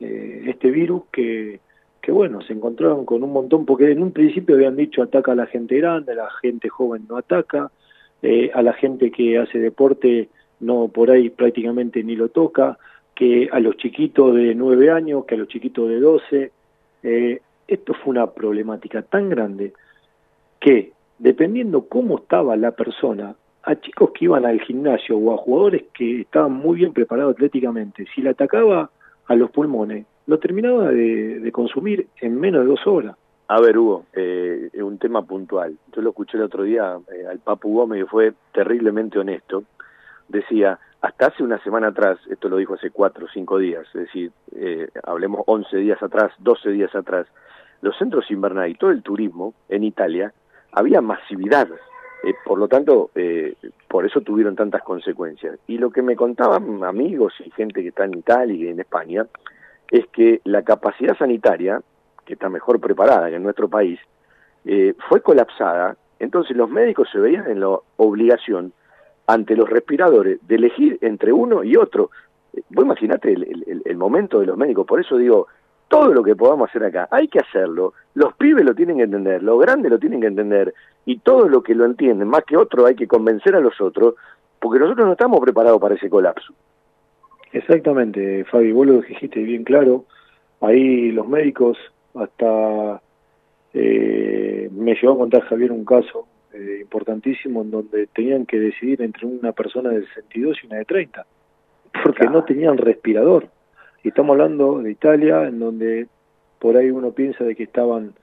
[0.00, 1.60] eh, este virus que,
[2.00, 5.36] que bueno, se encontraron con un montón, porque en un principio habían dicho ataca a
[5.36, 7.70] la gente grande, la gente joven no ataca,
[8.22, 10.28] eh, a la gente que hace deporte
[10.62, 12.78] no por ahí prácticamente ni lo toca,
[13.14, 16.52] que a los chiquitos de 9 años, que a los chiquitos de 12.
[17.02, 19.72] Eh, esto fue una problemática tan grande
[20.60, 25.84] que, dependiendo cómo estaba la persona, a chicos que iban al gimnasio o a jugadores
[25.94, 28.90] que estaban muy bien preparados atléticamente, si le atacaba
[29.26, 33.16] a los pulmones, lo terminaba de, consumir en menos de dos horas.
[33.48, 35.76] A ver, Hugo, eh, un tema puntual.
[35.94, 39.64] Yo lo escuché el otro día eh, al Papu Gómez y fue terriblemente honesto.
[40.32, 44.00] Decía, hasta hace una semana atrás, esto lo dijo hace cuatro o cinco días, es
[44.06, 47.26] decir, eh, hablemos 11 días atrás, 12 días atrás,
[47.82, 50.32] los centros invernales y todo el turismo en Italia,
[50.72, 51.68] había masividad,
[52.24, 53.56] Eh, por lo tanto, eh,
[53.88, 55.58] por eso tuvieron tantas consecuencias.
[55.66, 59.26] Y lo que me contaban amigos y gente que está en Italia y en España,
[59.90, 61.82] es que la capacidad sanitaria,
[62.24, 63.98] que está mejor preparada que en nuestro país,
[64.64, 68.72] eh, fue colapsada, entonces los médicos se veían en la obligación
[69.26, 72.10] ante los respiradores de elegir entre uno y otro.
[72.70, 75.46] Vos imaginate el, el momento de los médicos, por eso digo,
[75.92, 79.42] todo lo que podamos hacer acá, hay que hacerlo, los pibes lo tienen que entender,
[79.42, 80.72] los grandes lo tienen que entender,
[81.04, 84.14] y todo lo que lo entienden, más que otro, hay que convencer a los otros,
[84.58, 86.54] porque nosotros no estamos preparados para ese colapso.
[87.52, 90.06] Exactamente, Fabi, vos lo dijiste bien claro,
[90.62, 91.76] ahí los médicos
[92.14, 93.02] hasta
[93.74, 99.02] eh, me llevó a contar Javier un caso eh, importantísimo en donde tenían que decidir
[99.02, 101.26] entre una persona de 62 y una de 30,
[102.04, 103.48] porque no tenían respirador.
[104.02, 106.06] Y estamos hablando de Italia, en donde
[106.58, 108.14] por ahí uno piensa de que estaban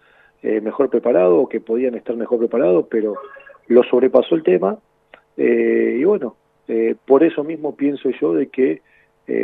[0.42, 3.16] eh, mejor preparados o que podían estar mejor preparados, pero
[3.68, 4.78] lo sobrepasó el tema.
[5.36, 6.38] Eh, y bueno,
[6.70, 8.82] eh, por eso mismo pienso yo de que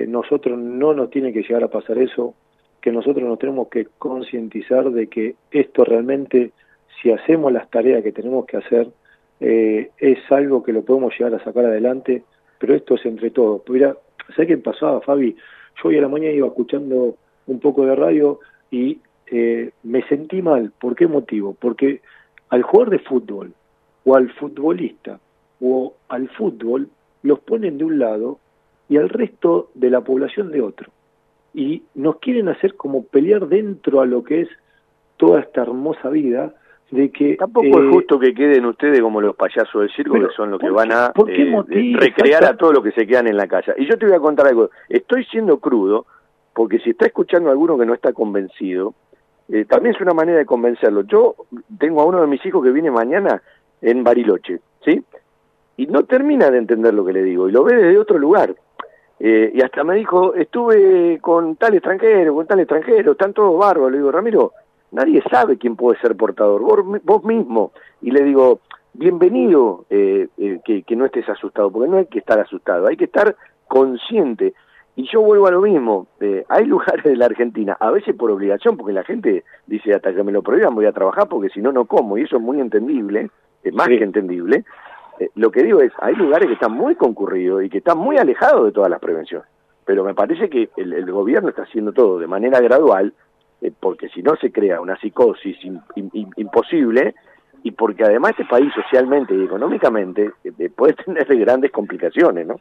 [0.07, 2.33] nosotros no nos tiene que llegar a pasar eso,
[2.81, 6.53] que nosotros nos tenemos que concientizar de que esto realmente,
[7.01, 8.87] si hacemos las tareas que tenemos que hacer,
[9.39, 12.23] es algo que lo podemos llegar a sacar adelante,
[12.57, 13.61] pero esto es entre todos.
[13.69, 13.95] Mira,
[14.29, 15.35] ¿sabes qué pasaba, Fabi?
[15.81, 18.39] Yo hoy a la mañana iba escuchando un poco de radio
[18.71, 20.71] y eh, me sentí mal.
[20.79, 21.55] ¿Por qué motivo?
[21.59, 22.01] Porque
[22.49, 23.53] al jugador de fútbol
[24.03, 25.19] o al futbolista
[25.61, 26.89] o al fútbol
[27.23, 28.39] los ponen de un lado
[28.87, 30.91] y al resto de la población de otro.
[31.53, 34.49] Y nos quieren hacer como pelear dentro a lo que es
[35.17, 36.53] toda esta hermosa vida
[36.91, 37.35] de que...
[37.35, 40.59] Tampoco es eh, justo que queden ustedes como los payasos del circo, que son los
[40.59, 43.73] que van a eh, recrear a todos los que se quedan en la casa.
[43.77, 46.05] Y yo te voy a contar algo, estoy siendo crudo,
[46.53, 48.93] porque si está escuchando a alguno que no está convencido,
[49.49, 51.01] eh, también es una manera de convencerlo.
[51.01, 51.35] Yo
[51.77, 53.41] tengo a uno de mis hijos que viene mañana
[53.81, 55.03] en Bariloche, ¿sí?
[55.77, 58.55] Y no termina de entender lo que le digo, y lo ve desde otro lugar.
[59.19, 63.91] Eh, y hasta me dijo, estuve con tal extranjero, con tal extranjero, están todos bárbaros.
[63.91, 64.53] Le digo, Ramiro,
[64.91, 66.61] nadie sabe quién puede ser portador,
[67.03, 67.71] vos, mismo.
[68.01, 68.59] Y le digo,
[68.93, 70.27] bienvenido eh,
[70.63, 73.35] que, que no estés asustado, porque no hay que estar asustado, hay que estar
[73.67, 74.53] consciente.
[74.97, 78.31] Y yo vuelvo a lo mismo, eh, hay lugares de la Argentina, a veces por
[78.31, 81.61] obligación, porque la gente dice hasta que me lo prohíban voy a trabajar porque si
[81.61, 83.29] no, no como, y eso es muy entendible,
[83.63, 84.63] es más que entendible.
[85.19, 88.17] Eh, lo que digo es, hay lugares que están muy concurridos y que están muy
[88.17, 89.47] alejados de todas las prevenciones,
[89.85, 93.13] pero me parece que el, gobierno está haciendo todo de manera gradual,
[93.61, 95.57] eh, porque si no se crea una psicosis
[96.37, 97.15] imposible,
[97.65, 100.29] y porque además este país socialmente y económicamente
[100.75, 102.57] puede tener grandes complicaciones, ¿no?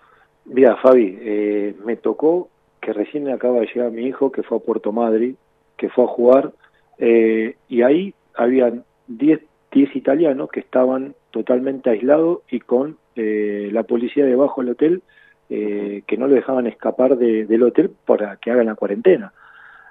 [0.47, 2.49] Mira, Fabi, eh, me tocó
[2.81, 5.35] que recién acaba de llegar mi hijo, que fue a Puerto Madrid,
[5.77, 6.53] que fue a jugar,
[6.97, 9.41] eh, y ahí habían 10
[9.75, 15.03] italianos que estaban totalmente aislados y con eh, la policía debajo del hotel,
[15.47, 19.33] que no lo dejaban escapar del hotel para que hagan la cuarentena.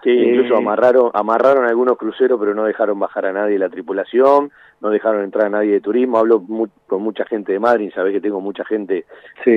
[0.04, 4.90] Sí, incluso amarraron, amarraron algunos cruceros, pero no dejaron bajar a nadie la tripulación, no
[4.90, 6.18] dejaron entrar a nadie de turismo.
[6.18, 6.44] Hablo
[6.88, 9.06] con mucha gente de Madrid, sabés que tengo mucha gente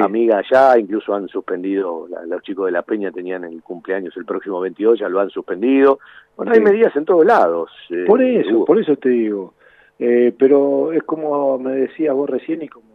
[0.01, 4.61] amiga allá, incluso han suspendido, los chicos de La Peña tenían el cumpleaños el próximo
[4.61, 5.99] 22, ya lo han suspendido.
[6.37, 7.71] Bueno, hay medidas en todos lados.
[7.91, 9.55] Eh, por eso, por eso te digo.
[9.99, 12.87] Eh, pero es como me decías vos recién y como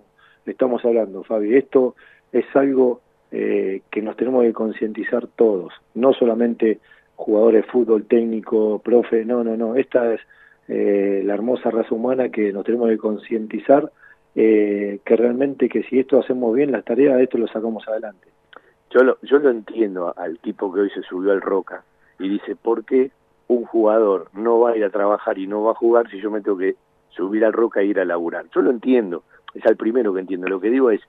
[0.46, 1.96] estamos hablando, Fabi, esto
[2.32, 6.80] es algo eh, que nos tenemos que concientizar todos, no solamente
[7.22, 10.22] jugadores de fútbol, técnico, profe, no, no, no, esta es
[10.68, 13.92] eh, la hermosa raza humana que nos tenemos que concientizar
[14.36, 18.28] eh, que realmente que si esto hacemos bien las tareas, esto lo sacamos adelante.
[18.90, 21.84] Yo lo, yo lo entiendo al tipo que hoy se subió al Roca
[22.20, 23.12] y dice, ¿por qué
[23.48, 26.32] un jugador no va a ir a trabajar y no va a jugar si yo
[26.32, 26.76] me tengo que
[27.10, 28.46] subir al Roca e ir a laburar?
[28.54, 30.48] Yo lo entiendo, es al primero que entiendo.
[30.48, 31.02] Lo que digo es,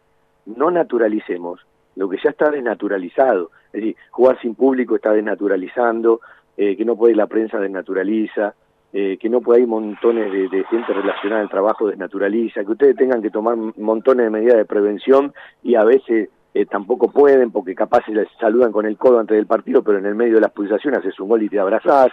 [0.46, 1.64] no naturalicemos
[1.96, 3.50] lo que ya está desnaturalizado.
[3.66, 6.20] Es decir, jugar sin público está desnaturalizando,
[6.56, 8.54] eh, que no puede ir la prensa desnaturaliza,
[8.92, 13.22] eh, que no puede ir montones de, gente relacionada al trabajo desnaturaliza, que ustedes tengan
[13.22, 15.32] que tomar montones de medidas de prevención
[15.62, 19.36] y a veces eh, tampoco pueden porque capaz se les saludan con el codo antes
[19.36, 22.08] del partido, pero en el medio de las pulsaciones haces un gol y te abrazás.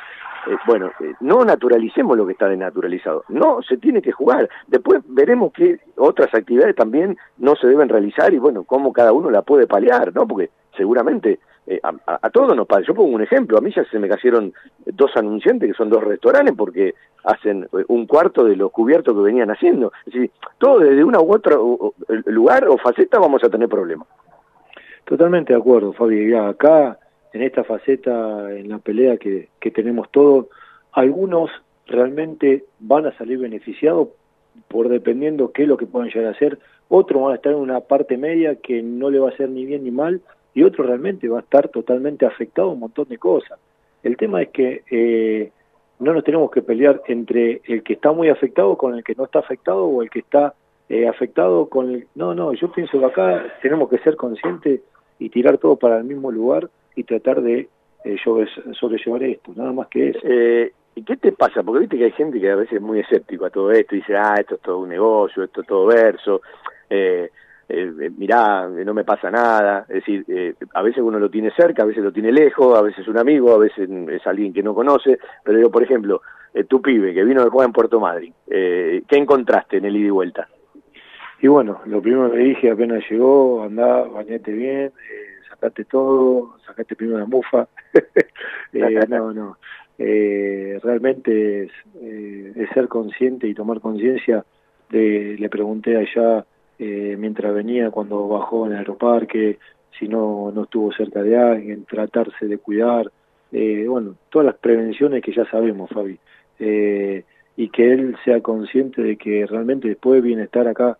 [0.48, 3.26] Eh, bueno, eh, no naturalicemos lo que está denaturalizado.
[3.28, 4.50] No, se tiene que jugar.
[4.68, 9.30] Después veremos que otras actividades también no se deben realizar y bueno, cómo cada uno
[9.30, 10.26] la puede paliar, ¿no?
[10.26, 11.40] Porque seguramente
[11.84, 12.84] a, a, todos nos pasa.
[12.88, 14.54] Yo pongo un ejemplo, a mí ya se me cayeron
[14.86, 19.52] dos anunciantes que son dos restaurantes porque hacen un cuarto de los cubiertos que venían
[19.52, 19.92] haciendo.
[20.06, 21.94] Es decir, todo desde una u otro
[22.26, 24.08] lugar o faceta vamos a tener problemas.
[25.10, 26.36] Totalmente de acuerdo, Fabi.
[26.36, 27.00] acá,
[27.34, 30.46] en esta faceta, en la pelea que, tenemos todos,
[30.92, 31.50] algunos
[31.88, 34.10] realmente van a salir beneficiados
[34.68, 37.58] por dependiendo qué es lo que puedan llegar a hacer, otros van a estar en
[37.58, 40.22] una parte media que no le va a hacer ni bien ni mal,
[40.54, 43.58] y otro realmente va a estar totalmente afectado a un montón de cosas.
[44.04, 45.52] El tema es que eh,
[45.98, 49.24] no nos tenemos que pelear entre el que está muy afectado con el que no
[49.24, 50.54] está afectado o el que está
[50.88, 52.08] eh, afectado con el...
[52.14, 54.82] No, no, yo pienso que acá tenemos que ser conscientes
[55.20, 57.70] y tirar todo para el mismo lugar y tratar de
[58.04, 60.20] eh, sobrellevar esto, nada más que eso.
[60.24, 61.64] Eh, ¿Y qué te pasa?
[61.64, 64.00] Porque viste que hay gente que a veces es muy escéptico a todo esto y
[64.00, 66.42] dice, ah, esto es todo un negocio, esto es todo verso.
[66.90, 67.30] Eh,
[67.70, 71.52] eh, eh, mirá, no me pasa nada, es decir, eh, a veces uno lo tiene
[71.52, 74.52] cerca, a veces lo tiene lejos, a veces es un amigo, a veces es alguien
[74.52, 76.24] que no conoce, pero digo, por ejemplo,
[76.68, 80.10] tu pibe que vino de jugar en Puerto Madryn, ¿qué encontraste en el ida y
[80.10, 80.48] vuelta?
[81.42, 84.92] Y bueno, lo primero que le dije apenas llegó, andá, bañate bien,
[85.50, 87.68] sacate todo, sacate primero la mufa,
[89.08, 89.58] no, no,
[89.98, 91.72] realmente es,
[92.02, 94.44] es ser consciente y tomar conciencia
[94.92, 96.46] le pregunté allá
[96.78, 99.60] eh, mientras venía cuando bajó en el aeroparque,
[99.98, 103.12] si no, no estuvo cerca de alguien, tratarse de cuidar,
[103.52, 106.18] eh, bueno, todas las prevenciones que ya sabemos, Fabi,
[106.60, 107.24] eh,
[107.58, 110.98] y que él sea consciente de que realmente después viene estar acá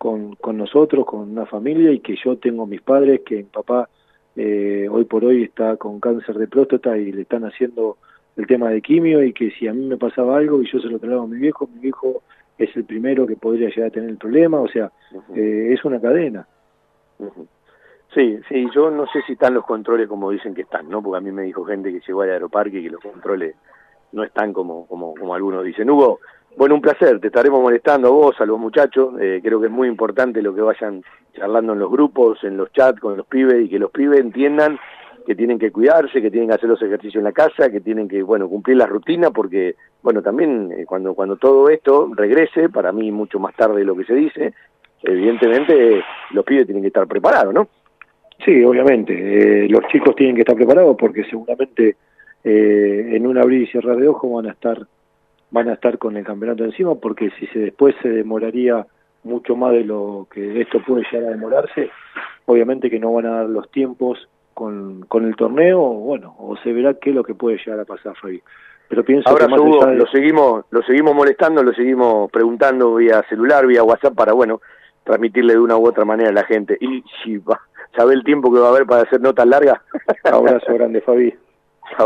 [0.00, 3.86] con, con nosotros, con una familia, y que yo tengo mis padres, que mi papá
[4.34, 7.98] hoy por hoy está con cáncer de próstata y le están haciendo
[8.36, 10.88] el tema de quimio, y que si a mí me pasaba algo y yo se
[10.88, 12.22] lo traslado a mi viejo, mi viejo
[12.56, 14.90] es el primero que podría llegar a tener el problema, o sea,
[15.34, 16.46] eh, es una cadena.
[18.14, 21.02] Sí, sí, yo no sé si están los controles como dicen que están, ¿no?
[21.02, 23.54] Porque a mí me dijo gente que llegó al aeroparque y que los controles
[24.12, 25.90] no están como, como, como algunos dicen.
[25.90, 26.20] Hugo,
[26.56, 29.72] bueno, un placer, te estaremos molestando a vos, a los muchachos, eh, creo que es
[29.72, 31.02] muy importante lo que vayan
[31.34, 34.78] charlando en los grupos, en los chats con los pibes y que los pibes entiendan
[35.26, 38.08] que tienen que cuidarse, que tienen que hacer los ejercicios en la casa, que tienen
[38.08, 42.90] que, bueno, cumplir la rutina, porque, bueno, también eh, cuando, cuando todo esto regrese, para
[42.90, 44.54] mí mucho más tarde de lo que se dice,
[45.02, 47.68] evidentemente los pibes tienen que estar preparados, ¿no?
[48.44, 49.12] Sí, obviamente,
[49.64, 51.96] eh, los chicos tienen que estar preparados porque seguramente
[52.42, 54.78] eh, en un abrir y cerrar de ojos van a estar
[55.50, 58.86] van a estar con el campeonato encima porque si se después se demoraría
[59.22, 61.90] mucho más de lo que esto puede llegar a demorarse,
[62.46, 66.72] obviamente que no van a dar los tiempos con, con el torneo, bueno, o se
[66.72, 68.42] verá qué es lo que puede llegar a pasar, Fabi.
[68.88, 73.84] Pero pienso Ahora, que lo seguimos, lo seguimos molestando, lo seguimos preguntando vía celular, vía
[73.84, 74.60] WhatsApp, para, bueno,
[75.04, 76.76] transmitirle de una u otra manera a la gente.
[76.80, 77.60] Y si va,
[77.96, 79.78] sabe el tiempo que va a haber para hacer notas largas.
[80.24, 81.32] Abrazo grande, Fabi.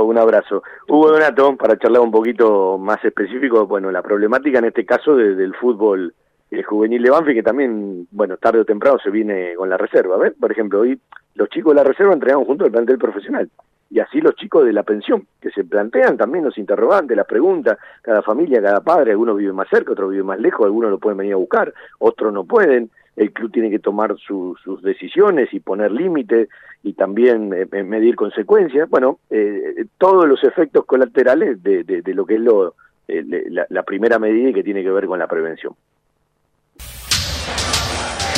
[0.03, 0.63] Un abrazo.
[0.89, 5.55] Hugo Donato, para charlar un poquito más específico, bueno, la problemática en este caso del
[5.55, 6.15] fútbol
[6.51, 10.17] el juvenil de Banfi, que también, bueno, tarde o temprano se viene con la reserva.
[10.17, 10.35] ¿ves?
[10.39, 10.99] Por ejemplo, hoy
[11.35, 13.51] los chicos de la reserva entregaron junto al plantel profesional.
[13.91, 17.79] Y así los chicos de la pensión, que se plantean también los interrogantes, las preguntas,
[18.03, 21.19] cada familia, cada padre, algunos viven más cerca, otros viven más lejos, algunos lo pueden
[21.19, 25.93] venir a buscar, otros no pueden, el club tiene que tomar sus decisiones y poner
[25.93, 26.49] límites
[26.85, 28.89] y también eh, medir consecuencias.
[28.89, 32.75] Bueno, eh, todos los efectos colaterales de, de, lo que es lo,
[33.09, 33.25] eh,
[33.71, 35.75] la, primera medida que tiene que ver con la prevención.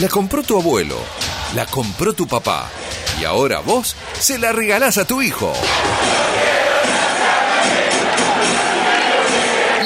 [0.01, 0.94] La compró tu abuelo,
[1.57, 2.70] la compró tu papá
[3.20, 5.53] y ahora vos se la regalás a tu hijo.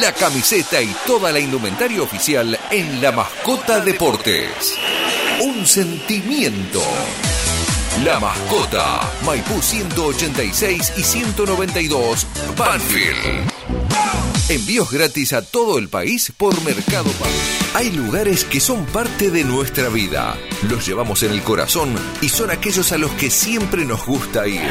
[0.03, 4.79] La camiseta y toda la indumentaria oficial en La Mascota Deportes.
[5.43, 6.81] Un sentimiento.
[8.05, 12.27] La Mascota, Maipú 186 y 192,
[12.57, 13.51] Banfield.
[14.49, 17.33] Envíos gratis a todo el país por Mercado Pago.
[17.75, 20.37] Hay lugares que son parte de nuestra vida.
[20.63, 24.71] Los llevamos en el corazón y son aquellos a los que siempre nos gusta ir.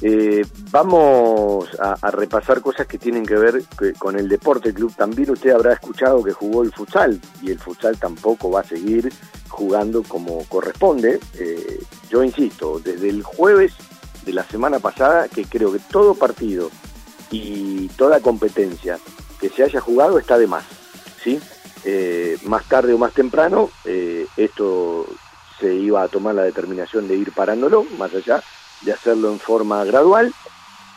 [0.05, 3.63] Eh, vamos a, repasar cosas que tienen que ver
[3.99, 4.93] con el deporte club.
[4.97, 9.13] También usted habrá escuchado que jugó el futsal y el futsal tampoco va a seguir
[9.49, 11.21] jugando como corresponde.
[11.39, 11.81] Eh,
[12.11, 13.75] yo insisto, desde el jueves
[14.27, 16.69] de la semana pasada que creo que todo partido
[17.31, 18.99] y toda competencia
[19.41, 20.65] que se haya jugado está de más.
[21.23, 21.41] ¿sí?
[21.85, 23.71] Eh, más tarde o más temprano
[24.37, 25.07] esto
[25.61, 28.43] se iba a tomar la determinación de ir parándolo, más allá
[28.85, 30.33] de hacerlo en forma gradual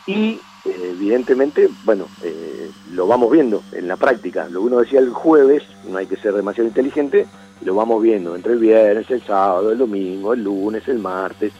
[0.06, 4.48] y eh, evidentemente, bueno, eh, lo vamos viendo en la práctica.
[4.48, 7.26] Lo que uno decía el jueves, no hay que ser demasiado inteligente,
[7.62, 11.52] lo vamos viendo entre el viernes, el sábado, el domingo, el lunes, el martes.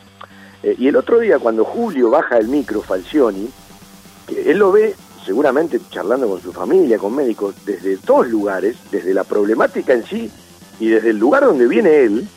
[0.62, 3.48] Eh, y el otro día, cuando Julio baja el micro, Falcioni,
[4.26, 9.12] que él lo ve seguramente charlando con su familia, con médicos, desde dos lugares, desde
[9.12, 10.30] la problemática en sí
[10.78, 12.28] y desde el lugar donde viene él,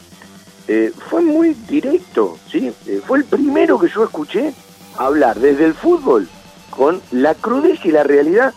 [0.72, 2.72] eh, fue muy directo, ¿sí?
[2.86, 4.54] Eh, fue el primero que yo escuché
[4.98, 6.30] hablar desde el fútbol
[6.70, 8.54] con la crudeza y la realidad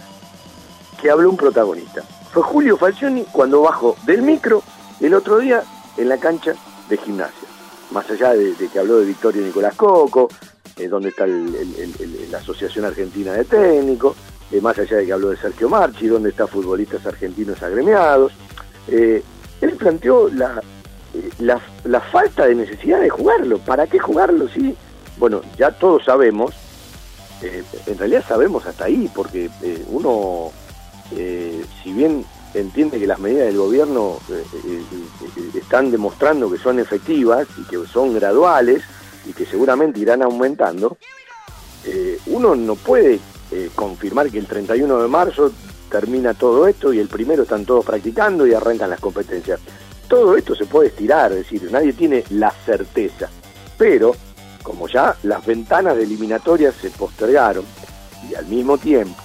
[1.01, 2.03] que habló un protagonista.
[2.31, 4.63] Fue Julio Falcioni cuando bajó del micro
[5.01, 5.63] el otro día
[5.97, 6.53] en la cancha
[6.91, 7.49] de gimnasia.
[7.93, 10.29] Más allá de, que habló de Victorio Nicolás Coco,
[10.77, 14.19] eh, donde está la Asociación Argentina de Técnicos,
[14.61, 18.33] más allá de que habló de Sergio Marchi, donde está futbolistas argentinos agremiados.
[18.87, 20.61] él planteó la,
[21.39, 23.59] la, falta de necesidad de jugarlo.
[23.59, 24.49] ¿Para qué jugarlo?
[24.49, 24.75] Sí,
[25.19, 26.55] bueno, ya todos sabemos,
[27.43, 30.51] eh, en realidad sabemos hasta ahí, porque eh, uno,
[31.17, 34.19] eh, si bien entiende que las medidas del gobierno
[35.55, 38.83] están demostrando que son efectivas y que son graduales
[39.27, 40.99] y que seguramente irán aumentando,
[42.27, 43.21] uno no puede
[43.75, 45.51] confirmar que el 31 de marzo
[45.91, 49.59] termina todo esto y el primero están todos practicando y arrancan las competencias
[50.13, 53.31] todo esto se puede estirar, es decir, nadie tiene la certeza.
[53.79, 54.15] Pero,
[54.63, 57.65] como ya las ventanas de eliminatorias se postergaron
[58.29, 59.17] y al mismo tiempo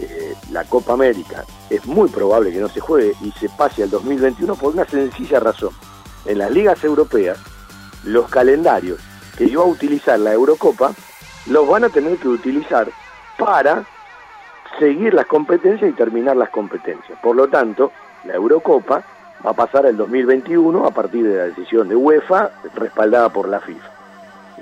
[0.00, 3.90] eh, la Copa América es muy probable que no se juegue y se pase al
[3.90, 5.74] 2021 por una sencilla razón.
[6.24, 7.36] En las ligas europeas,
[8.02, 9.00] los calendarios
[9.36, 10.94] que iba a utilizar la Eurocopa
[11.44, 12.88] los van a tener que utilizar
[13.36, 13.84] para
[14.78, 17.18] seguir las competencias y terminar las competencias.
[17.20, 17.92] Por lo tanto,
[18.24, 19.04] la Eurocopa
[19.44, 23.60] va a pasar el 2021 a partir de la decisión de UEFA respaldada por la
[23.60, 23.90] FIFA.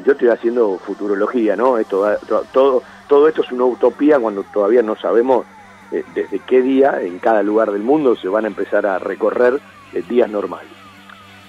[0.05, 1.77] Yo estoy haciendo futurología, ¿no?
[1.79, 2.07] Esto,
[2.53, 5.45] todo, todo esto es una utopía cuando todavía no sabemos
[5.93, 9.61] eh, desde qué día en cada lugar del mundo se van a empezar a recorrer
[9.93, 10.71] eh, días normales.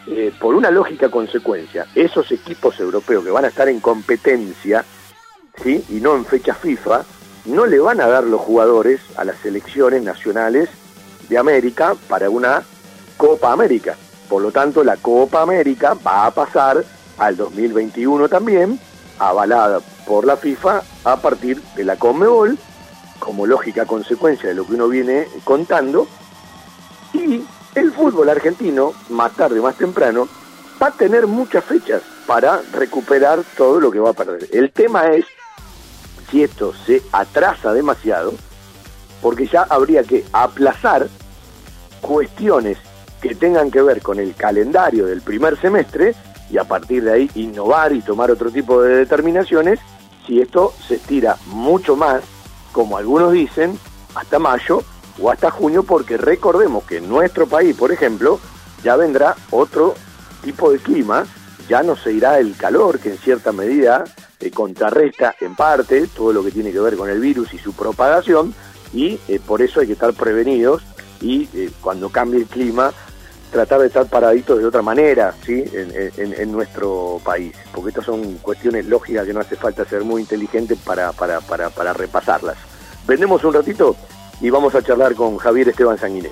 [0.08, 4.84] Eh, por una lógica consecuencia, esos equipos europeos que van a estar en competencia,
[5.62, 5.86] ¿sí?
[5.90, 7.06] y no en fecha FIFA,
[7.46, 10.70] no le van a dar los jugadores a las selecciones nacionales
[11.30, 12.64] de América para una
[13.22, 13.96] Copa América.
[14.28, 16.84] Por lo tanto, la Copa América va a pasar
[17.20, 18.80] al 2021 también,
[19.20, 22.58] avalada por la FIFA a partir de la Conmebol,
[23.20, 26.08] como lógica consecuencia de lo que uno viene contando,
[27.14, 27.46] y
[27.76, 30.28] el fútbol argentino, más tarde, más temprano,
[30.82, 34.50] va a tener muchas fechas para recuperar todo lo que va a perder.
[34.52, 35.26] El tema es
[36.32, 38.34] si esto se atrasa demasiado,
[39.22, 41.08] porque ya habría que aplazar
[42.02, 42.80] cuestiones
[43.22, 46.16] que tengan que ver con el calendario del primer semestre
[46.50, 49.80] y a partir de ahí innovar y tomar otro tipo de determinaciones
[50.26, 52.22] si esto se estira mucho más,
[52.72, 53.78] como algunos dicen,
[54.16, 54.84] hasta mayo
[55.20, 58.40] o hasta junio, porque recordemos que en nuestro país, por ejemplo,
[58.84, 59.96] ya vendrá otro
[60.44, 61.26] tipo de clima,
[61.68, 64.04] ya no se irá el calor que en cierta medida
[64.40, 67.74] eh, contrarresta en parte todo lo que tiene que ver con el virus y su
[67.74, 68.54] propagación,
[68.94, 70.84] y eh, por eso hay que estar prevenidos
[71.22, 72.92] y eh, cuando cambie el clima
[73.52, 75.64] tratar de estar paraditos de otra manera ¿sí?
[75.74, 80.76] En, nuestro país, porque estas son cuestiones lógicas que no hace falta ser muy inteligente
[80.76, 82.58] para, para, para, para repasarlas.
[83.06, 83.96] Vendemos un ratito
[84.40, 86.32] y vamos a charlar con Javier Esteban Sanguinet.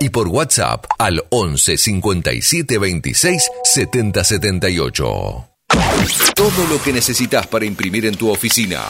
[0.00, 5.04] y por WhatsApp al 11 57 26 70 78.
[6.34, 8.84] Todo lo que necesitas para imprimir en tu oficina.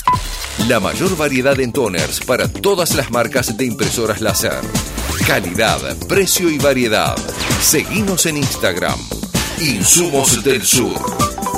[0.69, 4.61] La mayor variedad en toners para todas las marcas de impresoras láser.
[5.27, 7.17] Calidad, precio y variedad.
[7.63, 8.99] Seguimos en Instagram
[9.59, 10.93] Insumos del Sur.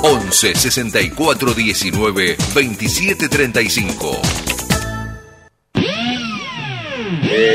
[0.03, 4.21] 11 64 19 27 35.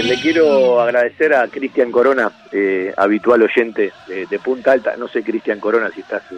[0.03, 4.97] le quiero agradecer a Cristian Corona, eh, habitual oyente de, Punta Alta.
[4.99, 6.37] No sé, Cristian Corona, si estás eh,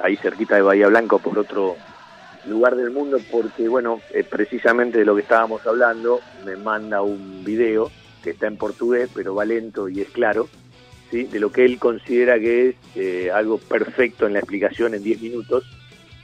[0.00, 1.76] ahí cerquita de Bahía Blanca o por otro
[2.46, 7.44] lugar del mundo, porque, bueno, eh, precisamente de lo que estábamos hablando, me manda un
[7.44, 7.90] video
[8.22, 10.48] que está en portugués, pero va lento y es claro,
[11.22, 15.22] de lo que él considera que es eh, algo perfecto en la explicación en 10
[15.22, 15.64] minutos,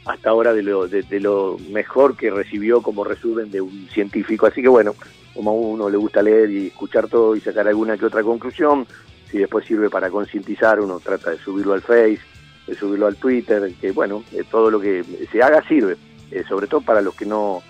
[0.04, 4.46] hasta ahora de lo, de, lo mejor que recibió como resumen de un científico.
[4.46, 4.94] Así que bueno,
[5.34, 8.86] como a uno le gusta leer y escuchar todo y sacar alguna que otra conclusión,
[9.30, 12.20] si después sirve para concientizar, uno trata de subirlo al Face,
[12.66, 15.96] de subirlo al Twitter, que bueno, eh, todo lo que se haga sirve,
[16.32, 17.62] eh, sobre todo para los que no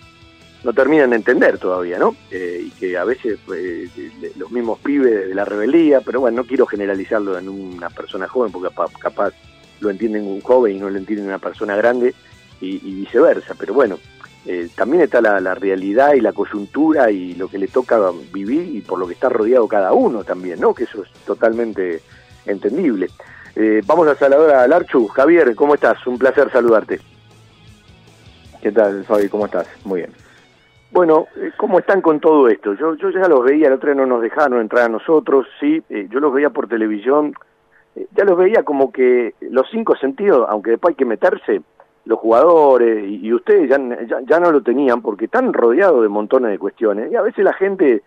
[0.63, 2.15] no terminan de entender todavía, ¿no?
[2.31, 3.91] Eh, y que a veces pues,
[4.37, 8.53] los mismos pibes de la rebeldía, pero bueno, no quiero generalizarlo en una persona joven,
[8.53, 9.33] porque capaz,
[9.81, 12.15] lo entienden un joven y no lo entienden una persona grande
[12.61, 13.99] y, viceversa, pero bueno,
[14.45, 17.99] eh, también está la, realidad y la coyuntura y lo que le toca
[18.31, 20.75] vivir y por lo que está rodeado cada uno también, ¿no?
[20.75, 22.03] Que eso es totalmente
[22.45, 23.09] entendible.
[23.57, 25.07] Eh, vamos a saludar a Larchu.
[25.09, 26.07] Javier, ¿cómo estás?
[26.07, 27.01] Un placer saludarte.
[28.61, 29.29] ¿Qué tal, Fabi?
[29.29, 29.67] ¿Cómo estás?
[29.85, 30.13] Muy bien.
[30.93, 32.75] Bueno, eh, ¿cómo están con todo esto?
[32.75, 35.81] Yo, yo ya los veía, el otro día no nos dejaron entrar a nosotros, sí,
[35.89, 37.33] eh, yo los veía por televisión,
[37.95, 41.63] eh, ya los veía como que los cinco sentidos, aunque después hay que meterse,
[42.07, 47.13] los jugadores y, ustedes ya, no lo tenían porque están rodeados de montones de cuestiones
[47.13, 48.03] y a veces la gente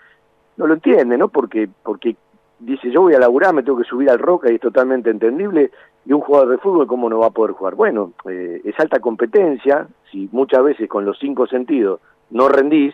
[0.58, 1.30] no lo entiende, ¿no?
[1.30, 2.18] Porque, porque
[2.60, 5.72] dice, yo voy a laburar, me tengo que subir al roca y es totalmente entendible,
[6.06, 7.76] y un jugador de fútbol, ¿cómo no va a poder jugar?
[7.76, 12.02] Bueno, es alta competencia, si muchas veces con los cinco sentidos
[12.34, 12.94] no rendís,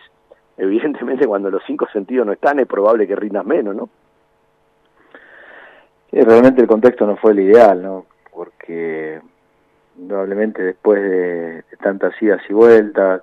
[0.56, 3.88] evidentemente cuando los cinco sentidos no están es probable que rindas menos, ¿no?
[6.10, 8.06] Sí, realmente el contexto no fue el ideal, ¿no?
[8.32, 9.20] Porque
[10.08, 13.22] probablemente después de, tantas idas y vueltas,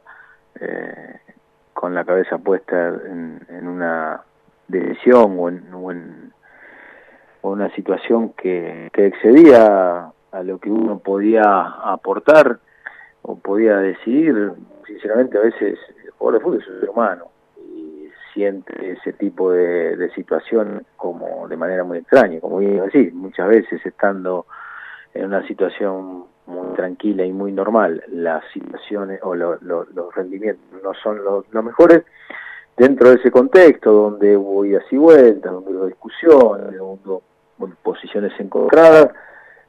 [0.59, 1.19] eh,
[1.73, 4.21] con la cabeza puesta en, una
[4.67, 5.49] decisión o
[5.91, 6.33] en,
[7.43, 11.41] una situación que, que excedía a lo que uno podía
[11.83, 12.59] aportar
[13.21, 14.53] o podía decidir,
[14.85, 15.77] sinceramente a veces
[16.17, 17.25] jugador de fútbol es un ser humano
[17.57, 23.47] y siente ese tipo de, situación como de manera muy extraña, como bien decir, muchas
[23.47, 24.45] veces estando
[25.13, 31.23] en una situación muy tranquila y muy normal, las situaciones o los rendimientos no son
[31.23, 32.03] los, mejores,
[32.75, 37.21] dentro de ese contexto donde hubo idas y vueltas, donde hubo discusiones, donde hubo
[37.83, 39.09] posiciones encontradas,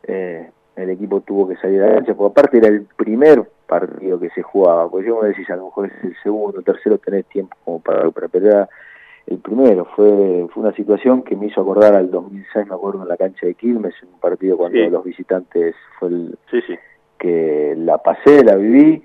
[0.04, 4.18] eh, el equipo tuvo que salir a la cancha, porque aparte era el primer partido
[4.18, 7.26] que se jugaba, porque yo me decís, a lo mejor es el segundo, tercero, tenés
[7.26, 8.68] tiempo como para, para pelear
[9.26, 13.08] el primero, fue, fue una situación que me hizo acordar al 2006, me acuerdo, en
[13.08, 16.74] la cancha de Quilmes, en un partido cuando los visitantes fue el sí, sí.
[17.18, 19.02] que la pasé, la viví,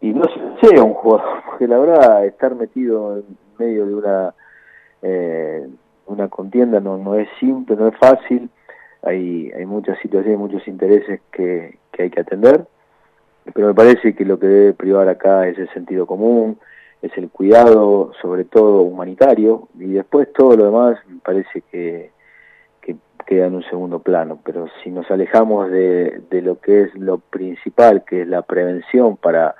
[0.00, 0.24] y no
[0.62, 3.24] sé, un jugador, porque la verdad, estar metido en
[3.58, 4.34] medio de una,
[5.02, 5.68] eh,
[6.06, 8.48] una contienda no, no es simple, no es fácil,
[9.02, 12.64] hay, hay muchas situaciones, muchos intereses que, que hay que atender,
[13.54, 16.58] pero me parece que lo que debe privar acá es el sentido común,
[17.02, 22.10] es el cuidado, sobre todo humanitario, y después todo lo demás me parece que,
[22.80, 26.94] que, queda en un segundo plano, pero si nos alejamos de, de lo que es
[26.94, 29.54] lo principal, que es la prevención para,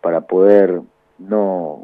[0.00, 0.80] para poder
[1.18, 1.80] no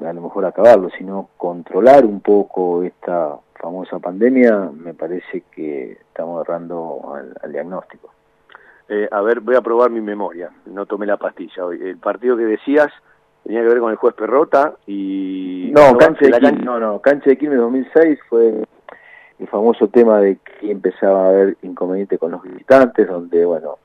[0.00, 6.44] a lo mejor acabarlo, sino controlar un poco esta famosa pandemia, me parece que estamos
[6.44, 8.10] errando al, diagnóstico.
[8.88, 11.80] Eh, a ver, voy a probar mi memoria, no tomé la pastilla hoy.
[11.82, 12.88] El partido que decías
[13.44, 15.70] tenía que ver con el juez Perrota y...
[15.74, 18.64] No, cancha de, Quilmes, no, no, cancha de Quilmes 2006 fue
[19.38, 23.78] el famoso tema de que empezaba a haber inconveniente con los visitantes, donde, bueno,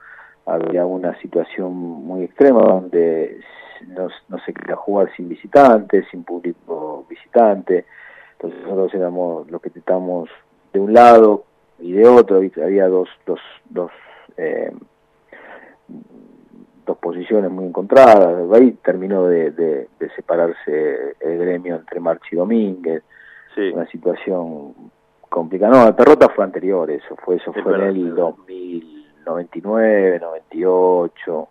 [0.46, 3.40] había una situación muy extrema, donde
[3.88, 7.86] no, no se quería jugar sin visitantes, sin público visitante,
[8.34, 10.30] entonces nosotros éramos los que estamos
[10.74, 11.46] de un lado
[11.80, 13.40] y de otro, había dos, dos,
[13.70, 13.92] dos,
[14.38, 14.72] eh,
[16.86, 23.04] dos posiciones muy encontradas, ahí terminó de, de, separarse el gremio entre Marchi y Domínguez,
[23.74, 24.74] una situación
[25.30, 31.48] complicada, no, la derrota fue anterior, eso fue, eso fue en el 2099, 98,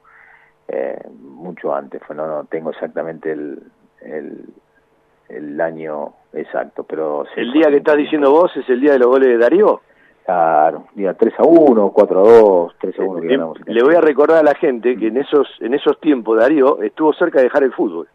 [0.68, 3.62] eh, mucho antes, fue, no, no tengo exactamente el,
[4.00, 4.46] el,
[5.28, 7.26] el año exacto, pero...
[7.36, 9.82] ¿El día que estás diciendo vos es el día de los goles de Darío?
[10.26, 13.60] Claro, día 3 a 1, 4 a 2, 3 a 1 que le, ganamos.
[13.64, 17.12] Le voy a recordar a la gente que en esos en esos tiempos Darío estuvo
[17.14, 18.08] cerca de dejar el fútbol.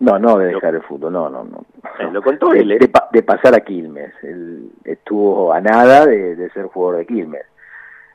[0.00, 1.58] No, no de dejar el fútbol, no, no, no.
[1.98, 2.72] Eh, lo contó de, él.
[2.72, 2.78] ¿eh?
[3.12, 4.12] De, pasar a Quilmes.
[4.22, 7.44] Él estuvo a nada de, de ser jugador de Quilmes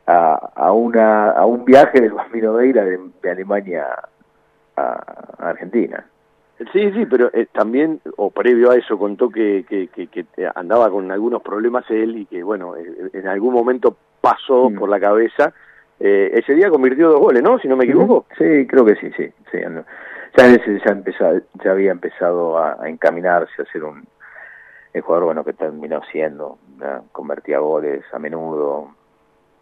[0.05, 2.99] a, a, una, a un viaje del Bambino Veira de,
[3.29, 3.85] Alemania
[4.75, 4.93] a,
[5.39, 6.05] Argentina.
[6.71, 11.11] Sí, sí, pero eh, también, o previo a eso, contó que, que, que, andaba con
[11.11, 14.75] algunos problemas él y que, bueno, eh, en algún momento pasó mm.
[14.75, 15.53] por la cabeza.
[15.99, 17.59] Eh, ese día convirtió dos goles, ¿no?
[17.59, 18.25] Si no me equivoco.
[18.37, 19.31] Sí, creo que sí, sí.
[19.51, 19.59] sí
[20.35, 24.05] ya, ya, empezó, ya había empezado a, encaminarse a ser un
[24.93, 26.59] el jugador bueno que terminó siendo,
[27.11, 28.93] convertía goles a menudo,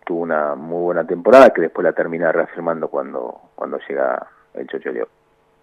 [0.06, 4.92] tuvo una muy buena temporada que después la termina reafirmando cuando, cuando llega el Chocho
[4.92, 5.08] León.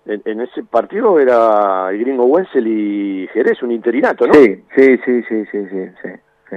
[0.09, 4.33] En, ese partido era el gringo Wenzel y Jerez, un interinato, ¿no?
[4.33, 6.09] Sí, sí, sí, sí, sí, sí.
[6.49, 6.57] sí,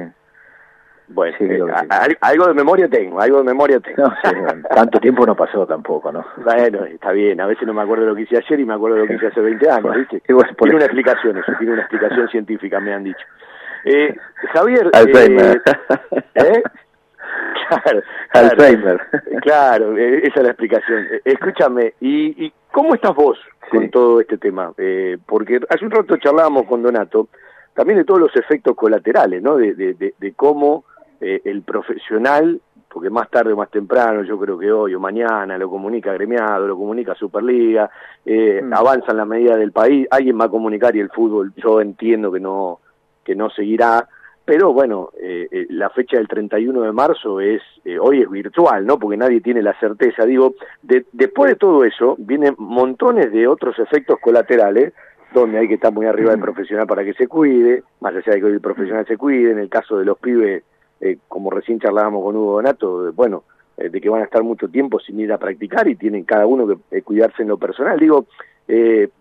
[1.09, 4.09] Bueno, eh, algo de memoria tengo, algo de memoria tengo.
[4.73, 6.25] tanto tiempo no pasó tampoco, ¿no?
[6.45, 8.73] Bueno, está bien, a veces no me acuerdo de lo que hice ayer y me
[8.73, 10.21] acuerdo de lo que hice hace 20 años, ¿viste?
[10.25, 13.25] tiene una explicación eso, tiene una explicación científica, me han dicho.
[13.83, 14.15] Eh,
[14.53, 14.89] Javier...
[14.93, 15.61] Alzheimer.
[16.35, 16.63] Eh,
[17.81, 18.01] Claro,
[18.33, 19.01] Alzheimer.
[19.41, 21.05] Claro, e, esa es la explicación.
[21.11, 24.73] E, escúchame, ¿y, y cómo estás vos con todo este tema?
[24.77, 27.29] Eh, porque hace un rato charlábamos con Donato
[27.73, 29.55] también de todos los efectos colaterales, ¿no?
[29.55, 30.83] De, de, de, cómo
[31.21, 32.59] eh, el profesional,
[32.89, 36.67] porque más tarde o más temprano, yo creo que hoy o mañana, lo comunica gremiado,
[36.67, 37.89] lo comunica Superliga,
[38.25, 38.73] eh, mm.
[38.73, 42.31] avanza en la medida del país, alguien va a comunicar y el fútbol yo entiendo
[42.31, 42.79] que no,
[43.23, 44.07] que no seguirá,
[44.51, 48.85] pero bueno, eh, eh, la fecha del 31 de marzo es eh, hoy es virtual,
[48.85, 48.99] ¿no?
[48.99, 50.25] Porque nadie tiene la certeza.
[50.25, 50.55] Digo,
[51.13, 54.91] después de todo eso, vienen montones de otros efectos colaterales
[55.33, 58.39] donde hay que estar muy arriba del profesional para que se cuide, más allá de
[58.39, 60.65] que hoy el profesional se cuide, en el caso de los pibes,
[61.29, 63.45] como recién charlábamos con Hugo Donato, bueno,
[63.77, 66.67] de que van a estar mucho tiempo sin ir a practicar y tienen cada uno
[66.67, 67.97] que cuidarse en lo personal.
[67.97, 68.25] Digo,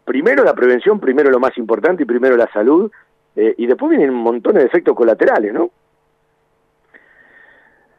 [0.05, 2.91] primero la prevención, primero lo más importante y primero la salud,
[3.37, 5.71] eh, y después vienen un montón de efectos colaterales, ¿no?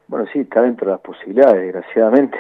[0.08, 2.38] Bueno, sí, está dentro de las posibilidades, desgraciadamente.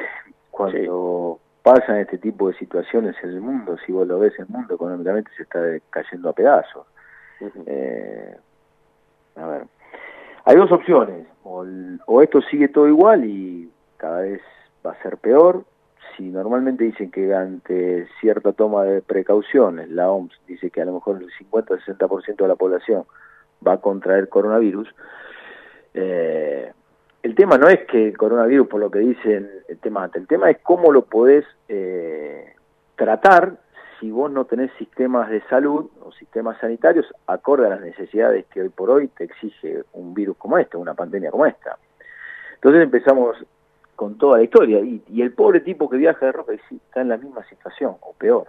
[0.50, 4.76] Cuando pasan este tipo de situaciones en el mundo, si vos lo ves, el mundo
[4.76, 6.86] económicamente se está cayendo a pedazos.
[7.66, 8.36] eh,
[9.38, 9.64] a ver,
[10.44, 11.28] hay dos opciones.
[11.44, 11.66] O,
[12.08, 14.42] o esto sigue todo igual y cada vez
[14.86, 15.64] va a ser peor,
[16.22, 20.94] si normalmente dicen que ante cierta toma de precauciones, la OMS dice que a lo
[20.94, 23.06] mejor el 50 o 60% de la población
[23.66, 24.88] va a contraer coronavirus,
[25.96, 26.72] eh,
[27.24, 30.52] el tema no es que el coronavirus, por lo que dicen, el tema el tema
[30.52, 32.54] es cómo lo podés eh,
[32.96, 33.58] tratar
[34.00, 38.62] si vos no tenés sistemas de salud o sistemas sanitarios acorde a las necesidades que
[38.62, 41.78] hoy por hoy te exige un virus como este, una pandemia como esta.
[42.56, 43.38] Entonces empezamos
[44.02, 44.80] con toda la historia.
[44.80, 48.48] Y, el pobre tipo que viaja de ropa está en la misma situación, o peor.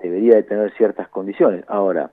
[0.00, 1.64] Debería de tener ciertas condiciones.
[1.68, 2.10] Ahora,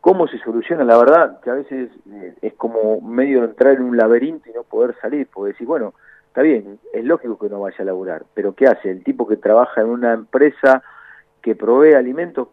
[0.00, 0.82] ¿cómo se soluciona?
[0.82, 4.54] La verdad que a veces eh, es como medio de entrar en un laberinto y
[4.54, 5.92] no poder salir, porque decir, bueno,
[6.28, 8.90] está bien, es lógico que no vaya a laburar, pero ¿qué hace?
[8.90, 10.82] El tipo que trabaja en una empresa
[11.42, 12.48] que provee alimentos,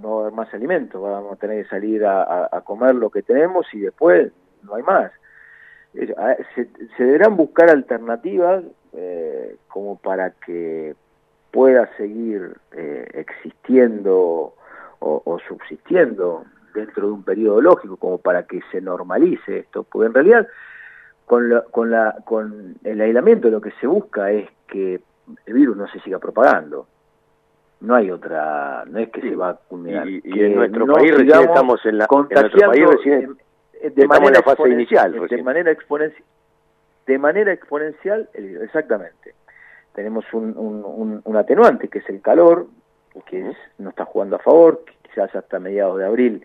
[0.00, 3.22] no va a haber más alimentos, vamos a tener que salir a comer lo que
[3.22, 4.32] tenemos y después
[4.64, 5.12] no hay más
[5.94, 6.68] se,
[6.98, 10.94] deberán buscar alternativas eh, como para que
[11.50, 14.54] pueda seguir eh, existiendo
[15.04, 20.14] o, subsistiendo dentro de un periodo lógico, como para que se normalice esto, porque en
[20.14, 20.46] realidad
[21.26, 25.00] con, la, con, la, con el aislamiento lo que se busca es que
[25.46, 26.86] el virus no se siga propagando.
[27.80, 30.08] No hay otra, no es que se va a culminar.
[30.08, 33.36] Y, en nuestro país recién estamos en la, en nuestro país recién
[33.90, 35.28] de manera en la fase inicial.
[35.28, 36.24] De manera exponencial.
[37.06, 39.34] De manera exponencial, exactamente.
[39.94, 42.66] Tenemos un, un, un, atenuante que es el calor,
[43.26, 46.44] que no está jugando a favor, que quizás hasta mediados de abril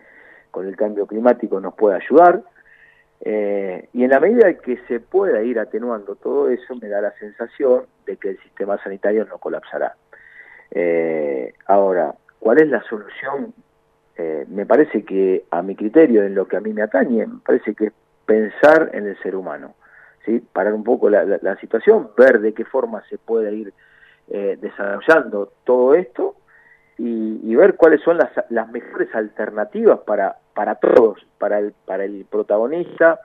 [0.50, 2.42] con el cambio climático nos puede ayudar.
[3.20, 7.12] Eh, y en la medida que se pueda ir atenuando todo eso, me da la
[7.12, 9.94] sensación de que el sistema sanitario no colapsará.
[10.70, 13.54] Eh, ahora, ¿cuál es la solución?
[14.18, 17.40] Eh, me parece que, a mi criterio, en lo que a mí me atañe, me
[17.44, 17.92] parece que es
[18.26, 19.74] pensar en el ser humano,
[20.26, 20.40] ¿sí?
[20.52, 23.72] parar un poco la, la, situación, ver de qué forma se puede ir
[24.26, 26.34] desarrollando todo esto
[26.98, 32.04] y, y, ver cuáles son las, las mejores alternativas para, para todos, para el, para
[32.04, 33.20] el protagonista,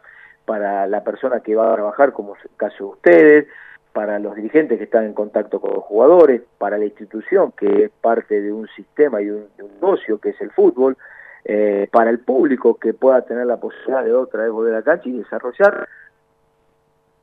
[0.46, 3.48] para la persona que va a trabajar, como es el caso de ustedes,
[3.94, 7.92] para los dirigentes que están en contacto con los jugadores, para la institución que es
[8.02, 10.98] parte de un sistema y un, de un negocio que es el fútbol,
[11.46, 14.84] eh, para el público que pueda tener la posibilidad de otra vez volver a la
[14.84, 15.88] cancha y desarrollar.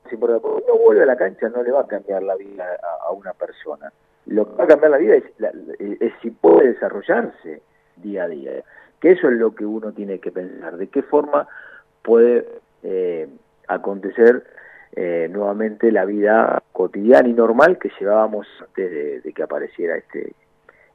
[0.08, 2.64] Si por no vuelve a la cancha no le va a cambiar la vida
[3.06, 3.92] a, una persona.
[4.26, 5.24] Lo que va a cambiar la vida es,
[6.00, 7.62] es si puede desarrollarse
[7.96, 8.62] día a día
[9.00, 11.48] que eso es lo que uno tiene que pensar, de qué forma
[12.02, 12.46] puede
[12.82, 13.28] eh,
[13.66, 14.44] acontecer
[14.97, 20.32] eh, nuevamente la vida cotidiana y normal que llevábamos antes de, que apareciera este,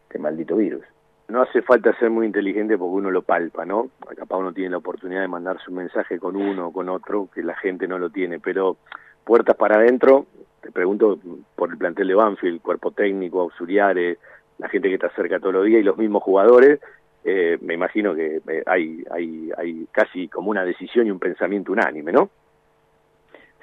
[0.04, 0.84] este maldito virus.
[1.28, 3.90] No hace falta ser muy inteligente porque uno lo palpa, ¿no?
[4.16, 7.42] Capaz uno tiene la oportunidad de mandar su mensaje con uno o con otro, que
[7.42, 8.78] la gente no lo tiene, pero
[9.24, 10.28] puertas para adentro,
[10.62, 11.18] te pregunto
[11.56, 14.20] por el plantel de Banfield, cuerpo técnico, auxiliares,
[14.60, 16.80] la gente que está cerca todos los días y los mismos jugadores,
[17.24, 21.72] eh, me imagino que eh, hay, hay, hay casi como una decisión y un pensamiento
[21.72, 22.30] unánime, ¿no?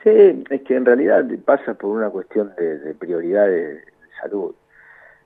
[0.03, 4.55] Sí, es que en realidad pasa por una cuestión de, prioridades de salud.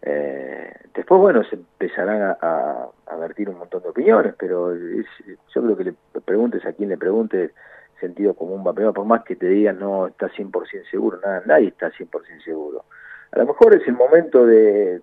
[0.03, 5.77] Eh, después, bueno, se empezarán a, a, vertir un montón de opiniones, pero yo creo
[5.77, 7.53] que le preguntes a quien le pregunte,
[8.01, 11.69] sentido común va primero, por más que te digan no está 100% seguro, nada, nadie
[11.69, 12.85] está 100% seguro.
[13.33, 15.01] A lo mejor es el momento de,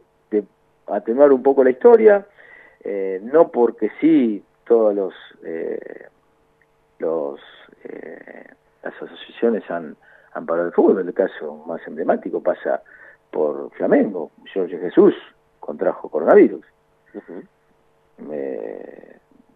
[0.88, 2.26] atenuar un poco la historia,
[2.84, 5.14] eh, no porque sí todos los
[5.46, 6.08] eh,
[7.00, 7.40] los
[7.86, 8.48] eh,
[8.84, 9.96] las asociaciones han,
[10.34, 12.82] han parado el fútbol, el caso más emblemático pasa
[13.32, 15.16] por Flamengo, Jorge Jesús
[15.60, 16.66] contrajo coronavirus.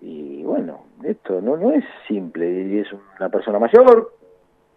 [0.02, 2.88] y bueno, esto no, no es simple, y es
[3.20, 4.14] una persona mayor,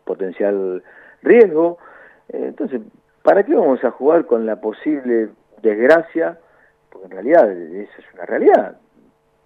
[0.05, 0.83] potencial
[1.23, 1.79] riesgo,
[2.29, 2.81] entonces,
[3.23, 5.31] ¿para qué vamos a jugar con la posible
[5.63, 6.39] desgracia
[6.91, 8.77] porque en realidad eso es una realidad.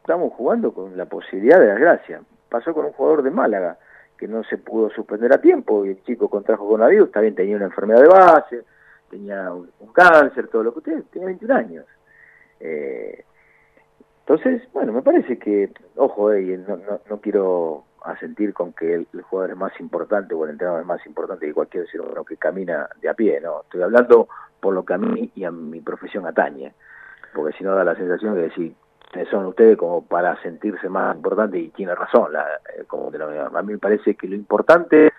[0.01, 2.23] Estamos jugando con la posibilidad de desgracia.
[2.49, 3.79] Pasó con un jugador de Málaga
[4.25, 7.67] que no se pudo suspender a tiempo y el chico contrajo coronavirus, también tenía una
[7.67, 8.63] enfermedad de base,
[9.11, 11.85] tenía un, cáncer, todo lo que usted, tenía 21 años.
[12.59, 13.23] Eh,
[14.21, 19.07] entonces, bueno, me parece que, ojo, eh, no, no, no quiero asentir con que el,
[19.21, 22.39] jugador es más importante o el entrenador es más importante que cualquier ser humano que
[22.39, 23.61] camina de a pie, ¿no?
[23.61, 26.73] Estoy hablando por lo que a mí y a mi profesión atañe
[27.35, 28.75] porque si no da la sensación de decir,
[29.31, 32.45] son ustedes como para sentirse más importante y tiene razón, la,
[32.77, 35.13] eh, como A mí me parece que lo importante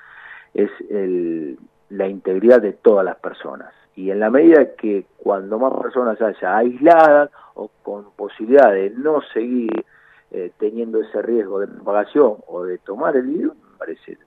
[0.53, 1.57] es el,
[1.89, 3.73] la integridad de todas las personas.
[3.95, 9.21] Y en la medida que cuando más personas haya aisladas o con posibilidad de no
[9.33, 9.85] seguir
[10.31, 14.17] eh, teniendo ese riesgo de propagación o de tomar el virus, me parece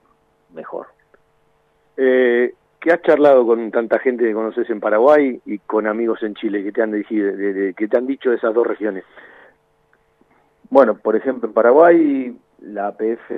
[0.53, 0.87] mejor.
[1.97, 6.33] Eh, ¿Qué has charlado con tanta gente que conoces en Paraguay y con amigos en
[6.35, 9.03] Chile que te han, decidido, de, que te han dicho de esas dos regiones?
[10.69, 13.31] Bueno, por ejemplo, en Paraguay la APF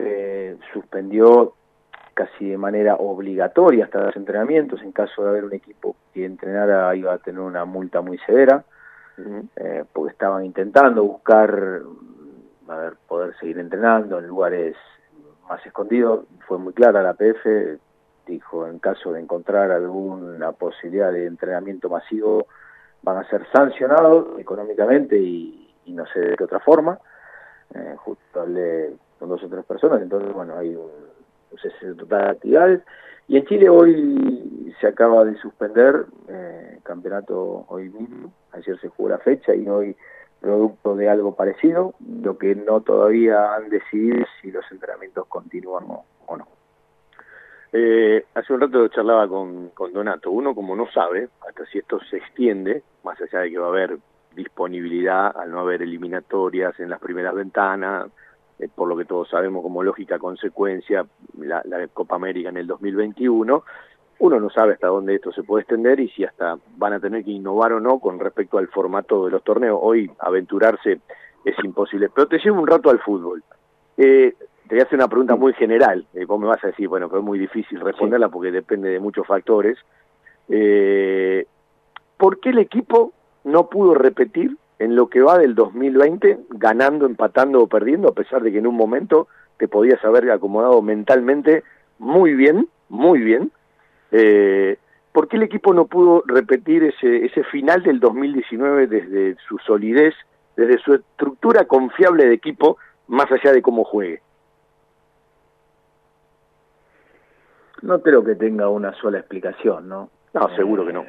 [0.73, 1.53] suspendió
[2.13, 4.81] casi de manera obligatoria hasta los entrenamientos.
[4.81, 8.63] En caso de haber un equipo que entrenara iba a tener una multa muy severa,
[9.55, 11.81] eh, porque estaban intentando buscar
[12.67, 14.75] a ver, poder seguir entrenando en lugares
[15.49, 16.25] más escondidos.
[16.47, 17.79] Fue muy clara la APF,
[18.25, 22.47] dijo, en caso de encontrar alguna posibilidad de entrenamiento masivo,
[23.03, 25.57] van a ser sancionados económicamente y,
[25.87, 26.99] no sé de qué otra forma.
[27.73, 30.89] Eh, justo hablé con dos o tres personas, entonces, bueno, hay un,
[31.61, 32.81] cese total de.
[33.27, 39.09] Y en Chile hoy se acaba de suspender eh, campeonato hoy mismo, ayer se jugó
[39.09, 39.95] la fecha y hoy
[40.39, 41.93] producto de algo parecido,
[42.23, 46.47] lo que no todavía han decidido si los entrenamientos continúan o no.
[47.73, 51.99] Eh, hace un rato charlaba con, con Donato, uno como no sabe, hasta si esto
[52.09, 53.97] se extiende, más allá de que va a haber
[54.35, 58.07] disponibilidad al no haber eliminatorias en las primeras ventanas,
[58.59, 61.05] eh, por lo que todos sabemos como lógica consecuencia,
[61.39, 63.63] la, la Copa América en el 2021,
[64.21, 67.23] uno no sabe hasta dónde esto se puede extender y si hasta van a tener
[67.23, 69.79] que innovar o no con respecto al formato de los torneos.
[69.81, 70.99] Hoy aventurarse
[71.43, 72.09] es imposible.
[72.13, 73.43] Pero te llevo un rato al fútbol.
[73.97, 74.35] Eh,
[74.67, 76.05] te voy a hacer una pregunta muy general.
[76.13, 78.99] Eh, vos me vas a decir, bueno, pero es muy difícil responderla porque depende de
[78.99, 79.77] muchos factores.
[80.49, 81.47] Eh,
[82.17, 83.13] ¿Por qué el equipo
[83.43, 88.41] no pudo repetir en lo que va del 2020, ganando, empatando o perdiendo, a pesar
[88.41, 89.27] de que en un momento
[89.57, 91.63] te podías haber acomodado mentalmente
[91.99, 93.51] muy bien, muy bien?
[94.11, 94.77] Eh,
[95.11, 100.15] ¿Por qué el equipo no pudo repetir ese, ese final del 2019 desde su solidez,
[100.55, 102.77] desde su estructura confiable de equipo,
[103.07, 104.21] más allá de cómo juegue?
[107.81, 110.09] No creo que tenga una sola explicación, ¿no?
[110.33, 111.05] No, seguro que no.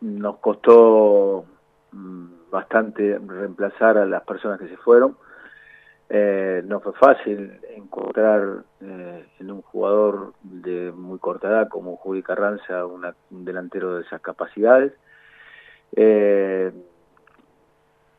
[0.00, 1.44] Nos costó
[1.92, 5.16] mm, bastante reemplazar a las personas que se fueron.
[6.10, 12.22] Eh, no fue fácil encontrar eh, en un jugador de muy corta edad como Judy
[12.22, 14.92] Carranza un delantero de esas capacidades.
[15.96, 16.72] Eh,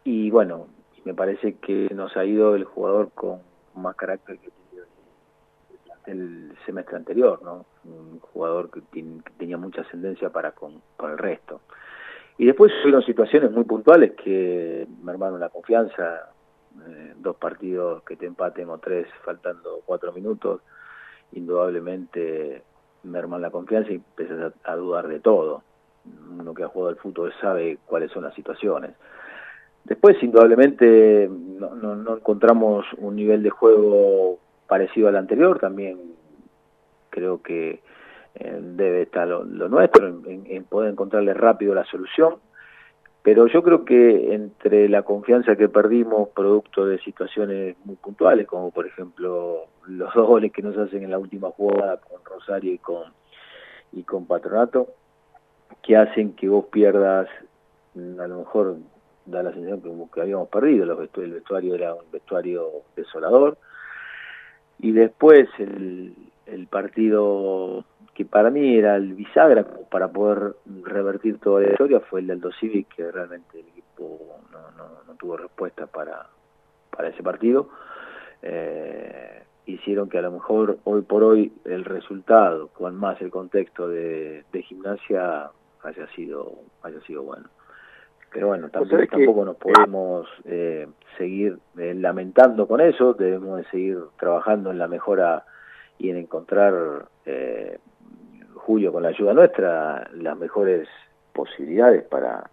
[0.04, 0.68] y bueno,
[1.06, 3.40] me parece que nos ha ido el jugador con
[3.76, 4.50] más carácter que
[6.06, 7.66] el semestre anterior, ¿no?
[7.86, 8.82] Un jugador que,
[9.38, 11.62] tenía mucha ascendencia para con, el resto.
[12.38, 16.30] Y después fueron situaciones muy puntuales que me hermaron la confianza,
[16.88, 20.62] eh, dos partidos que te empaten o tres faltando cuatro minutos,
[21.34, 22.64] indudablemente
[23.04, 25.64] me herman la confianza y empiezas a, dudar de todo.
[26.30, 28.92] Uno que ha jugado al fútbol sabe cuáles son las situaciones.
[29.84, 34.40] Después, indudablemente, no, no encontramos un nivel de juego
[34.70, 35.98] parecido al anterior, también
[37.10, 37.82] creo que
[38.36, 42.36] eh, debe estar lo, nuestro, en, poder encontrarle rápido la solución,
[43.24, 48.72] pero yo creo que entre la confianza que perdimos producto de situaciones muy puntuales, como
[48.72, 52.78] por ejemplo los dos goles que nos hacen en la última jugada con Rosario y
[52.78, 53.12] con,
[53.92, 54.88] y con Patronato,
[55.82, 57.28] que hacen que vos pierdas,
[57.96, 58.78] a lo mejor
[59.26, 63.58] da la sensación que, que habíamos perdido, el vestuario era un vestuario desolador,
[64.80, 66.14] y después el,
[66.46, 72.20] el partido que para mí era el bisagra para poder revertir toda la historia fue
[72.20, 76.28] el del Aldo Civic, que realmente el equipo no, no, no tuvo respuesta para,
[76.90, 77.70] para ese partido.
[78.42, 83.88] Eh, hicieron que a lo mejor hoy por hoy el resultado, con más el contexto
[83.88, 85.52] de, de gimnasia,
[85.84, 87.48] haya sido, haya sido bueno.
[88.32, 93.98] Pero bueno, tampoco, tampoco nos podemos eh, seguir eh, lamentando con eso, debemos de seguir
[94.20, 95.46] trabajando en la mejora
[95.98, 96.74] y en encontrar,
[97.26, 97.80] eh,
[98.56, 100.88] Julio, con la ayuda nuestra, las mejores
[101.34, 102.50] posibilidades para,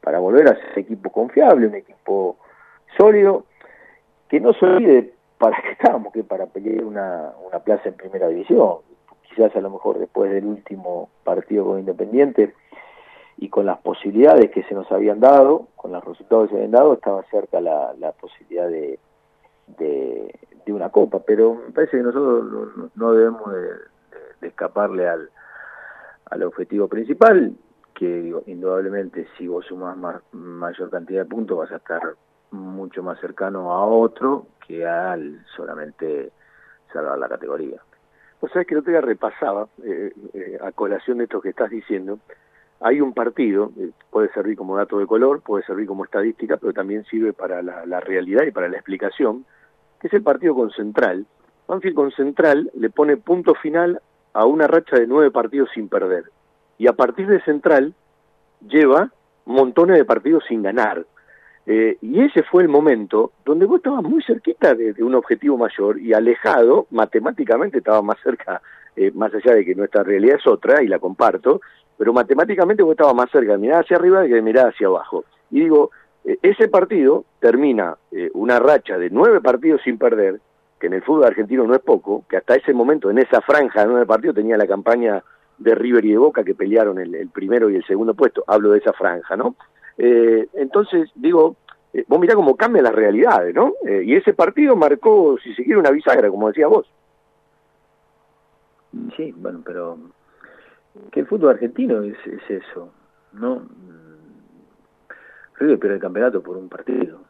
[0.00, 2.36] para volver a ser equipo confiable, un equipo
[2.98, 3.44] sólido,
[4.28, 8.28] que no se olvide para qué estamos, que para pelear una, una plaza en primera
[8.28, 8.78] división.
[9.28, 12.52] Quizás a lo mejor después del último partido con Independiente,
[13.40, 16.72] y con las posibilidades que se nos habían dado, con los resultados que se habían
[16.72, 18.98] dado, estaba cerca la, la posibilidad de,
[19.78, 25.28] de, una copa, pero me parece que nosotros no, debemos de, escaparle al,
[26.26, 27.56] al objetivo principal,
[27.92, 29.96] que indudablemente si vos sumás
[30.30, 32.02] mayor cantidad de puntos vas a estar
[32.52, 36.30] mucho más cercano a otro que al solamente
[36.92, 37.82] salvar la categoría.
[38.40, 42.20] O sea, que no te repasaba, eh, eh, a colación de esto que estás diciendo,
[42.80, 46.72] hay un partido, eh, puede servir como dato de color, puede servir como estadística, pero
[46.72, 49.44] también sirve para la, realidad y para la explicación,
[50.00, 51.26] que es el partido con Central.
[51.68, 54.00] Banfield con Central le pone punto final
[54.32, 56.24] a una racha de nueve partidos sin perder.
[56.78, 57.94] Y a partir de Central
[58.66, 59.10] lleva
[59.44, 61.04] montones de partidos sin ganar.
[61.66, 66.00] Eh, y ese fue el momento donde vos estabas muy cerquita de, un objetivo mayor
[66.00, 68.62] y alejado, matemáticamente estaba más cerca,
[68.96, 71.60] eh, más allá de que nuestra realidad es otra y la comparto,
[72.00, 75.26] pero matemáticamente vos estabas más cerca de mirar hacia arriba que de mirar hacia abajo.
[75.50, 75.90] Y digo,
[76.24, 80.40] eh, ese partido termina eh, una racha de nueve partidos sin perder,
[80.80, 83.82] que en el fútbol argentino no es poco, que hasta ese momento, en esa franja
[83.82, 85.22] de nueve partidos, tenía la campaña
[85.58, 88.78] de River y de Boca que pelearon el, primero y el segundo puesto, hablo de
[88.78, 89.56] esa franja, ¿no?
[89.98, 91.56] Eh, entonces, digo,
[92.08, 93.74] vos mirá cómo cambian las realidades, ¿no?
[93.84, 96.90] y ese partido marcó, si se quiere, una bisagra, como decías vos.
[99.18, 99.98] Sí, bueno, pero
[101.10, 102.16] que el fútbol argentino es,
[102.48, 102.92] eso,
[103.32, 103.62] ¿no?
[105.56, 107.20] River pierde el campeonato por un partido.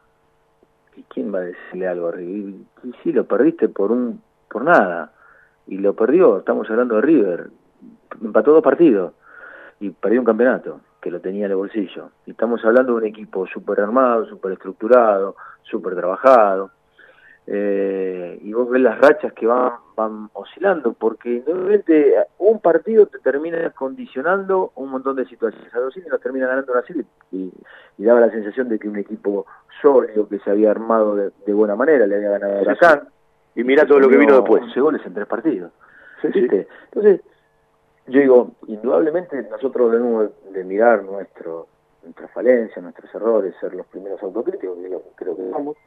[0.95, 2.55] ¿Y quién va a decirle algo a River?
[2.83, 5.13] Y sí, lo perdiste por un por nada.
[5.67, 7.49] Y lo perdió, estamos hablando de River.
[8.21, 9.13] Empató dos partidos
[9.79, 12.11] y perdió un campeonato que lo tenía en el bolsillo.
[12.25, 16.71] Y estamos hablando de un equipo súper armado, súper estructurado, súper trabajado.
[17.47, 23.19] Eh, y vos ves las rachas que van, van oscilando, porque normalmente un partido te
[23.19, 25.73] termina condicionando un montón de situaciones.
[25.73, 27.51] A los nos termina ganando una serie y,
[27.97, 29.45] daba la sensación de que un equipo
[29.81, 33.07] sólido que se había armado de, buena manera le había ganado a acá.
[33.55, 34.63] Y mira todo lo que vino después.
[34.63, 35.71] 11 goles en tres partidos.
[36.23, 37.21] Entonces,
[38.07, 41.67] yo digo, indudablemente nosotros debemos de mirar nuestro,
[42.03, 45.77] nuestras falencias, nuestros errores, ser los primeros autocríticos, que creo que somos,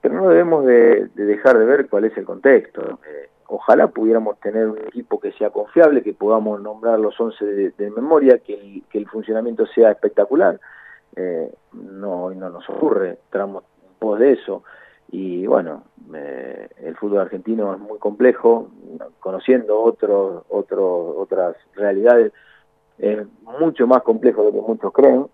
[0.00, 2.98] pero no debemos de, dejar de ver cuál es el contexto.
[3.06, 7.90] Eh, ojalá pudiéramos tener un equipo que sea confiable, que podamos nombrar los 11 de,
[7.90, 10.58] memoria, que el, funcionamiento sea espectacular.
[11.16, 13.64] Eh, no, no nos ocurre, tramos
[13.98, 14.62] pos de eso.
[15.10, 15.84] Y bueno,
[16.14, 18.70] eh, el fútbol argentino es muy complejo,
[19.20, 22.32] conociendo otros, otros, otras realidades,
[22.98, 25.26] es mucho más complejo de lo que muchos creen,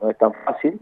[0.00, 0.80] no es tan fácil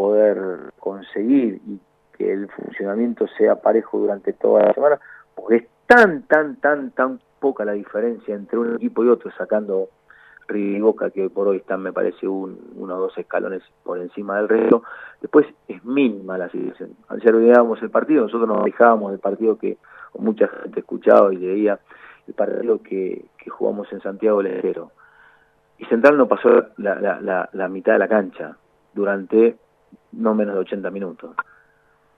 [0.00, 1.78] poder conseguir y
[2.16, 4.98] que el funcionamiento sea parejo durante toda la semana,
[5.34, 9.90] porque es tan, tan, tan, tan poca la diferencia entre un equipo y otro, sacando
[10.48, 14.48] River que por hoy están, me parece, un, uno o dos escalones por encima del
[14.48, 14.84] resto.
[15.20, 16.96] Después es mínima la situación.
[17.08, 19.76] Ayer veíamos el partido, nosotros nos dejábamos del partido que
[20.18, 21.78] mucha gente escuchaba y leía,
[22.26, 24.92] el partido que, jugamos en Santiago del Estero.
[25.76, 26.48] Y Central no pasó
[26.78, 28.56] la, la, la mitad de la cancha
[28.94, 29.58] durante
[30.12, 31.36] no menos de 80 minutos.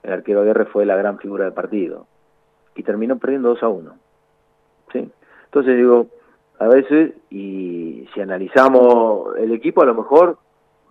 [0.01, 2.07] El arquero Guerre fue la gran figura del partido
[2.75, 3.95] y terminó perdiendo 2 a 1.
[4.91, 5.11] ¿sí?
[5.45, 6.07] Entonces digo,
[6.59, 10.37] a veces, y si analizamos el equipo, a lo mejor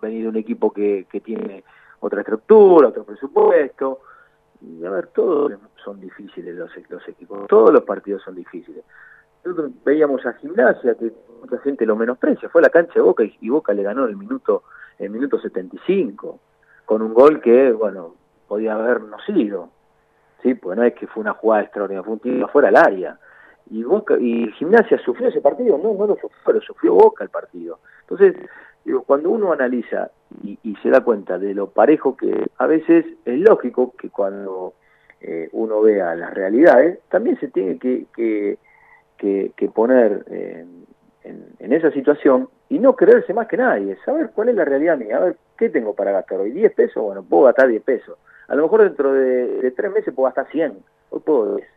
[0.01, 1.63] venido un equipo que, que tiene
[1.99, 4.01] otra estructura, otro presupuesto,
[4.61, 8.83] y a ver, todos son difíciles los, los equipos, todos los partidos son difíciles.
[9.43, 13.23] Nosotros veíamos a Gimnasia, que mucha gente lo menosprecia, fue a la cancha de Boca
[13.23, 14.63] y, y Boca le ganó el minuto,
[14.99, 16.39] el minuto 75
[16.85, 18.15] con un gol que, bueno,
[18.47, 19.69] podía habernos ido,
[20.41, 20.53] ¿sí?
[20.55, 23.17] Porque no es que fue una jugada extraordinaria, fue un tiro fuera al área.
[23.69, 27.29] Y Boca, y Gimnasia sufrió ese partido, no, no lo sufrió, lo sufrió Boca el
[27.29, 27.79] partido.
[28.01, 28.35] Entonces,
[28.83, 30.11] digo, cuando uno analiza
[30.43, 34.73] y, se da cuenta de lo parejo que a veces es lógico que cuando
[35.21, 38.57] eh, uno vea las realidades, también se tiene que, que,
[39.17, 40.25] que, poner
[41.23, 44.97] en, en, esa situación y no creerse más que nadie, saber cuál es la realidad
[44.97, 46.51] mía, a ver ¿qué tengo para gastar hoy?
[46.51, 47.03] ¿10 pesos?
[47.03, 48.17] Bueno, puedo gastar 10 pesos.
[48.47, 50.77] A lo mejor dentro de, de 3 meses puedo gastar 100,
[51.09, 51.67] hoy puedo 10.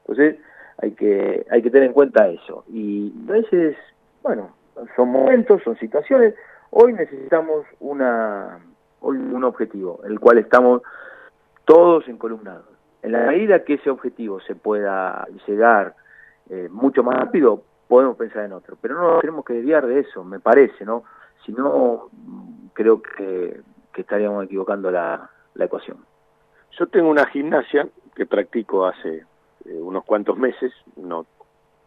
[0.00, 0.36] Entonces
[0.78, 2.64] hay que, hay que tener en cuenta eso.
[2.68, 3.76] Y a veces,
[4.22, 4.54] bueno,
[4.96, 6.34] son momentos, son situaciones.
[6.70, 8.58] Hoy necesitamos una,
[9.00, 10.82] un objetivo, en el cual estamos
[11.64, 12.66] todos encolumnados.
[13.02, 15.94] En la medida que ese objetivo se pueda llegar
[16.50, 18.76] eh, mucho más rápido, podemos pensar en otro.
[18.80, 21.02] Pero no tenemos que desviar de eso, me parece, ¿no?
[21.44, 22.08] Si no,
[22.74, 23.60] creo que,
[23.96, 25.28] estaríamos equivocando la,
[25.58, 25.96] ecuación.
[26.78, 29.24] Yo tengo una gimnasia que practico hace
[29.64, 31.26] eh, unos cuantos meses, no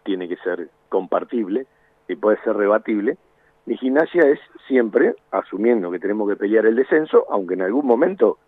[0.03, 1.67] tiene que ser compartible
[2.09, 3.17] y puede ser rebatible.
[3.65, 8.39] Mi gimnasia es siempre, asumiendo que tenemos que pelear el descenso, aunque en algún momento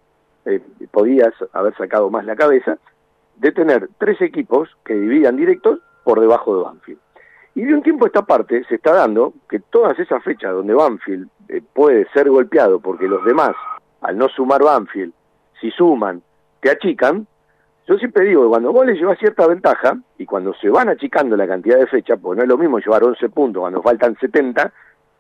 [0.44, 0.60] eh,
[0.92, 2.78] podías haber sacado más la cabeza,
[3.38, 7.00] de tener tres equipos que dividan directos por debajo de Banfield.
[7.56, 10.74] Y de un tiempo a esta parte se está dando que todas esas fechas donde
[10.74, 13.54] Banfield eh, puede ser golpeado porque los demás,
[14.02, 15.14] al no sumar Banfield,
[15.62, 16.22] si suman,
[16.62, 17.28] te achican,
[17.88, 21.36] yo siempre digo que cuando vos le llevas cierta ventaja y cuando se van achicando
[21.36, 24.72] la cantidad de fechas, porque no es lo mismo llevar 11 puntos cuando faltan 70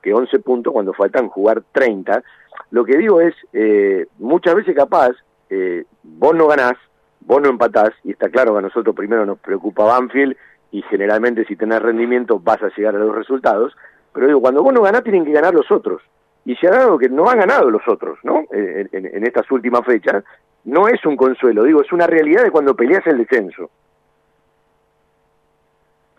[0.01, 2.23] que 11 puntos cuando faltan jugar 30,
[2.71, 5.11] lo que digo es, eh, muchas veces capaz,
[5.49, 6.73] eh, vos no ganás,
[7.21, 10.35] vos no empatás, y está claro que a nosotros primero nos preocupa Banfield
[10.73, 13.77] y generalmente si tenés rendimiento vas a llegar a los resultados,
[14.11, 16.01] pero digo, cuando vos no ganás tienen que ganar los otros.
[16.45, 18.45] Y se ha dado que no han ganado los otros, ¿no?
[18.51, 20.23] En, en, estas últimas fechas,
[20.65, 23.69] no es un consuelo, digo, es una realidad de cuando peleas el descenso.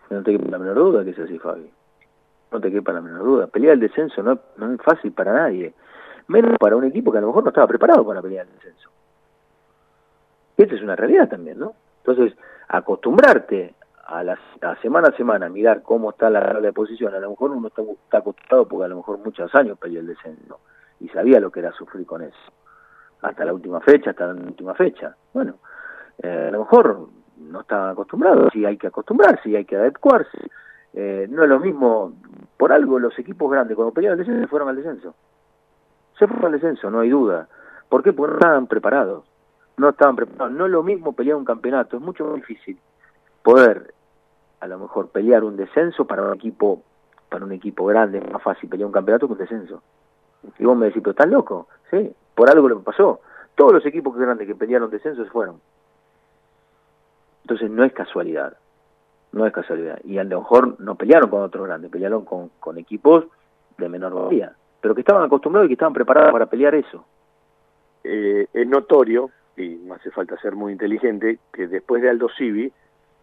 [0.09, 1.69] No te quepa la menor duda que es así, Fabi.
[2.53, 3.47] No te quepa la menor duda.
[3.47, 5.73] Pelear el descenso no, no es fácil para nadie.
[6.29, 8.89] Menos para un equipo que a lo mejor no estaba preparado para pelear el descenso.
[10.55, 11.73] Esta es una realidad también, ¿no?
[12.05, 12.37] Entonces,
[12.69, 13.75] acostumbrarte
[14.05, 14.37] a, la,
[14.81, 17.81] semana a semana mirar cómo está la tabla de posición, a lo mejor uno está,
[18.17, 20.59] acostumbrado porque a lo mejor muchos años peleó el descenso
[20.99, 22.37] y sabía lo que era sufrir con eso.
[23.21, 25.15] Hasta la última fecha, hasta la última fecha.
[25.33, 25.55] Bueno,
[26.21, 27.07] eh, a lo mejor
[27.37, 30.49] no está acostumbrado, sí hay que acostumbrarse, sí hay que adecuarse.
[30.93, 32.13] Eh, no es lo mismo,
[32.57, 35.15] por algo los equipos grandes cuando pelearon el descenso fueron al descenso.
[36.17, 37.47] Se fueron al descenso, no hay duda.
[37.89, 38.03] ¿Por?
[38.03, 39.25] Porque no estaban preparados.
[39.77, 40.55] No estaban preparados.
[40.55, 42.79] No es lo mismo pelear un campeonato, es mucho más difícil
[43.45, 43.93] poder
[44.59, 46.81] a lo mejor pelear un descenso para un equipo
[47.29, 49.83] para un equipo grande es más fácil pelear un campeonato que un descenso.
[50.57, 53.19] Y vos me decís, pero estás loco, sí, por algo lo que pasó.
[53.55, 55.59] todos los equipos grandes que pelearon descenso se fueron.
[57.43, 58.57] Entonces no es casualidad,
[59.31, 59.99] no es casualidad.
[60.03, 63.25] Y a lo mejor no pelearon con otros grandes, pelearon con, con equipos
[63.77, 67.05] de menor valía, pero que estaban acostumbrados y que estaban preparados para pelear eso.
[68.03, 72.71] Eh, es notorio, y no hace falta ser muy inteligente, que después de Aldo Civi,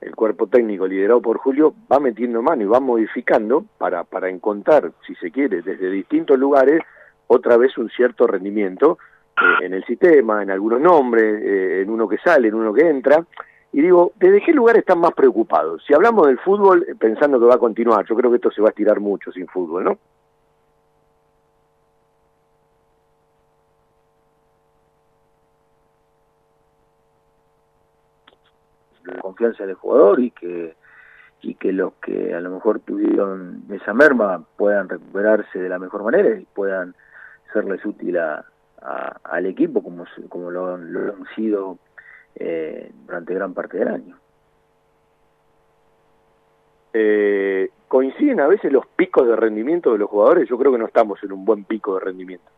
[0.02, 4.92] el cuerpo técnico liderado por Julio va metiendo mano y va modificando para, para encontrar,
[5.06, 6.82] si se quiere, desde distintos lugares,
[7.28, 8.98] otra vez un cierto rendimiento
[9.36, 12.88] eh, en el sistema, en algunos nombres, eh, en uno que sale, en uno que
[12.88, 13.24] entra.
[13.72, 15.82] Y digo, ¿desde qué lugar están más preocupados?
[15.86, 18.60] Si hablamos del fútbol, eh, pensando que va a continuar, yo creo que esto se
[18.60, 19.98] va a estirar mucho sin fútbol, ¿no?
[29.32, 30.74] Confianza del jugador y que
[31.42, 36.04] y que los que a lo mejor tuvieron esa merma puedan recuperarse de la mejor
[36.04, 36.94] manera y puedan
[37.52, 38.44] serles útil a,
[39.24, 41.78] al equipo como, como lo, lo han sido
[42.36, 44.16] eh, durante gran parte del año.
[46.92, 50.48] Eh, ¿Coinciden a veces los picos de rendimiento de los jugadores?
[50.48, 52.50] Yo creo que no estamos en un buen pico de rendimiento.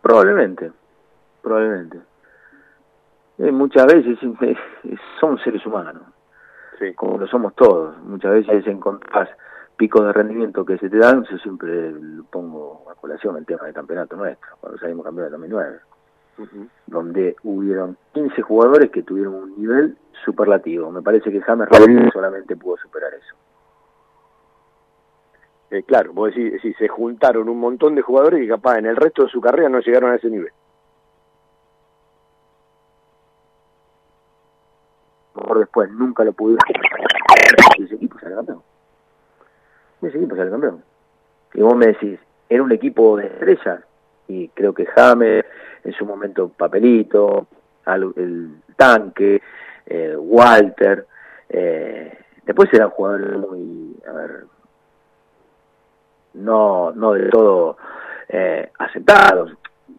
[0.00, 0.72] Probablemente,
[1.42, 1.98] probablemente.
[3.38, 4.56] Eh, muchas veces eh,
[5.20, 6.02] somos seres humanos,
[6.78, 6.94] sí.
[6.94, 7.98] como lo somos todos.
[8.02, 9.28] Muchas veces encontrás
[9.76, 11.92] picos de rendimiento que se te dan, yo siempre
[12.30, 15.78] pongo a colación el tema del campeonato nuestro, cuando salimos campeones en 2009,
[16.86, 20.90] donde hubieron 15 jugadores que tuvieron un nivel superlativo.
[20.90, 23.34] Me parece que James Rodríguez solamente pudo superar eso.
[25.70, 28.96] Eh, claro, vos decís, decís, se juntaron un montón de jugadores que capaz en el
[28.96, 30.52] resto de su carrera no llegaron a ese nivel.
[35.58, 36.64] Después nunca lo pudieron.
[37.78, 38.62] Ese equipo sale campeón
[40.08, 40.82] ese equipo sale campeón.
[41.54, 42.18] Y vos me decís,
[42.48, 43.80] era un equipo de estrellas,
[44.28, 45.44] y creo que James,
[45.84, 47.46] en su momento Papelito,
[48.16, 49.42] el Tanque,
[49.86, 51.06] eh, Walter,
[51.48, 54.44] eh, después eran jugadores muy, a ver,
[56.34, 57.76] no, no del todo
[58.28, 59.52] eh, aceptados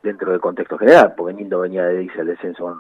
[0.04, 2.78] dentro del contexto general, porque Nindo venía de irse al descenso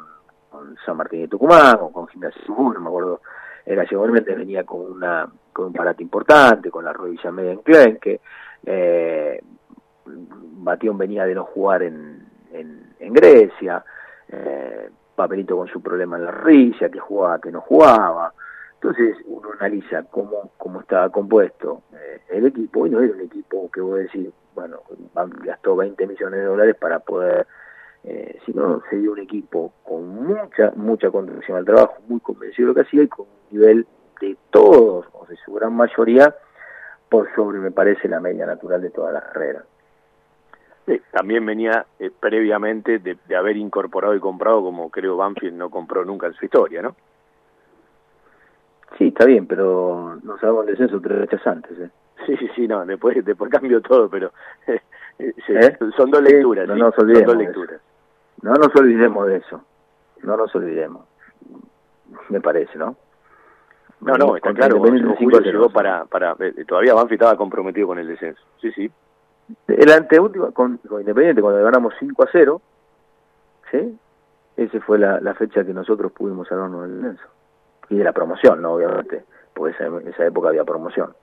[0.86, 3.22] San Martín de Tucumán, o con Gimnasia no me acuerdo,
[3.66, 8.20] era igualmente venía con una con un parate importante, con la rodilla media en Clenque,
[8.66, 9.42] eh,
[10.06, 13.84] Batión venía de no jugar en, en, Grecia,
[14.28, 18.34] eh, Papelito con su problema en la rodilla, que jugaba, que no jugaba.
[18.74, 23.70] Entonces uno analiza cómo, cómo estaba compuesto eh, el equipo, y no era un equipo
[23.72, 24.82] que voy a decir, bueno,
[25.44, 27.48] gastó 20 millones de dólares para poder,
[28.06, 32.74] eh, sino se dio un equipo con mucha, mucha contribución al trabajo, muy convencido de
[32.74, 33.88] lo que hacía y con un nivel
[34.22, 36.36] de todos, o de su gran mayoría,
[37.10, 39.64] por sobre, me parece, la media natural de toda la carrera.
[40.86, 45.72] Sí, también venía eh, previamente de, de, haber incorporado y comprado, como creo Banfield no
[45.72, 46.96] compró nunca en su historia, ¿no?
[48.98, 51.90] Sí, está bien, pero nos sabemos el descenso tres fechas antes, ¿eh?
[52.26, 54.32] Sí, sí, sí, no, después, después cambió todo, pero
[54.68, 54.82] eh,
[55.18, 55.78] ¿Eh?
[55.98, 57.82] son dos lecturas, no sí, nos olvidemos son dos lecturas.
[58.42, 59.62] No nos olvidemos de eso,
[60.24, 61.06] no nos olvidemos,
[62.30, 62.96] me parece, ¿no?
[64.02, 66.36] No, no, está claro, Julio llegó para, para,
[66.68, 68.92] todavía Banfield estaba comprometido con el descenso, sí, sí.
[69.68, 72.62] El anteúltimo, con, con Independiente, cuando ganamos 5 a 0,
[73.72, 73.98] ¿sí?
[74.58, 77.28] Esa fue la, la fecha que nosotros pudimos salvarnos del descenso.
[77.90, 78.74] Y de la promoción, ¿no?
[78.74, 81.14] Obviamente, porque esa, esa época había promoción.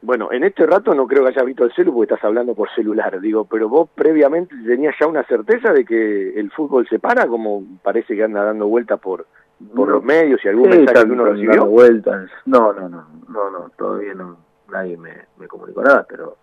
[0.00, 2.70] Bueno, en este rato no creo que hayas visto el celu porque estás hablando por
[2.70, 7.26] celular, digo, pero vos previamente tenías ya una certeza de que el fútbol se para,
[7.26, 9.26] como parece que anda dando vueltas por
[9.74, 9.94] por no.
[9.94, 11.66] los medios y algún sí, mensaje que uno recibió.
[11.66, 12.30] vueltas.
[12.46, 14.36] No, no, no, no, no, todavía no,
[14.70, 16.36] nadie me, me comunicó nada, pero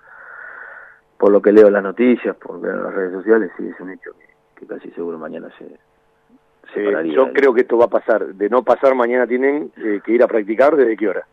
[1.17, 4.11] por lo que leo las noticias, por ver las redes sociales, sí es un hecho
[4.19, 5.65] que, que casi seguro mañana se,
[6.73, 8.25] se eh, yo creo que esto va a pasar.
[8.33, 10.75] De no pasar, mañana tienen eh, que ir a practicar.
[10.75, 11.25] ¿Desde qué hora?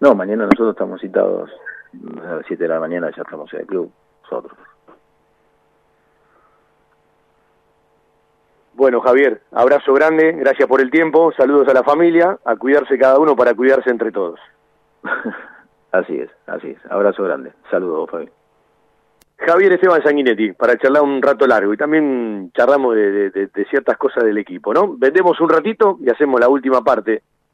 [0.00, 1.50] No, mañana nosotros estamos citados
[2.24, 3.90] a las 7 de la mañana, ya estamos en el club,
[4.22, 4.56] nosotros.
[8.74, 13.18] Bueno, Javier, abrazo grande, gracias por el tiempo, saludos a la familia, a cuidarse cada
[13.18, 14.38] uno para cuidarse entre todos.
[15.90, 18.28] así es, así es, abrazo grande, saludos, Fabi.
[19.38, 23.96] Javier Esteban Sanguinetti, para charlar un rato largo y también charlamos de, de, de, ciertas
[23.96, 24.96] cosas del equipo, ¿no?
[24.96, 27.22] Vendemos un ratito y hacemos la última parte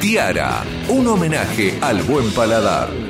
[0.00, 3.09] Tiara, un homenaje al buen paladar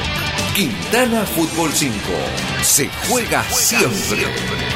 [0.54, 1.94] Quintana Fútbol 5.
[2.62, 4.26] Se juega, siempre.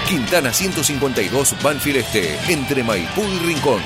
[0.08, 3.82] Quintana 152 Banfield Este, entre Maipú y Rincón.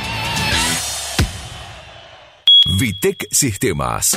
[2.79, 4.17] Vitec Sistemas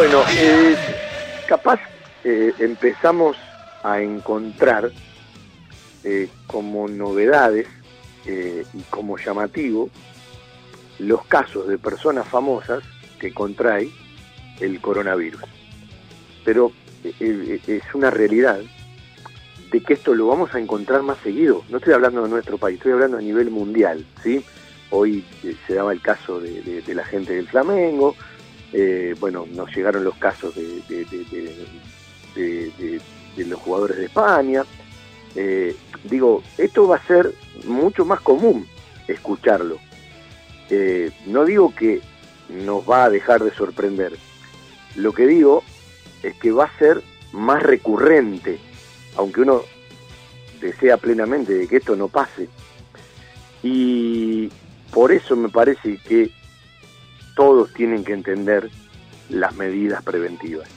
[0.00, 0.76] Bueno, eh,
[1.46, 1.78] capaz
[2.24, 3.36] eh, empezamos
[3.82, 4.90] a encontrar
[6.04, 7.66] eh, como novedades
[8.24, 9.90] y como llamativo
[11.00, 12.82] los casos de personas famosas
[13.18, 13.90] que contraen
[14.60, 15.42] el coronavirus.
[16.46, 16.72] Pero
[17.04, 18.60] es una realidad
[19.70, 21.62] de que esto lo vamos a encontrar más seguido.
[21.68, 24.42] No estoy hablando de nuestro país, estoy hablando a nivel mundial, ¿sí?
[24.88, 25.26] Hoy
[25.66, 28.16] se daba el caso de la gente del Flamengo,
[28.72, 31.00] eh, bueno, nos llegaron los casos de,
[33.36, 34.64] los jugadores de España.
[35.34, 35.74] Eh,
[36.04, 37.34] digo, esto va a ser
[37.64, 38.66] mucho más común
[39.08, 39.78] escucharlo.
[40.68, 42.00] Eh, no digo que
[42.48, 44.16] nos va a dejar de sorprender.
[44.96, 45.64] Lo que digo
[46.22, 47.02] es que va a ser
[47.32, 48.58] más recurrente,
[49.16, 49.62] aunque uno
[50.60, 52.48] desea plenamente de que esto no pase.
[53.62, 54.50] Y
[54.92, 56.30] por eso me parece que
[57.40, 58.68] todos tienen que entender
[59.30, 60.68] las medidas preventivas.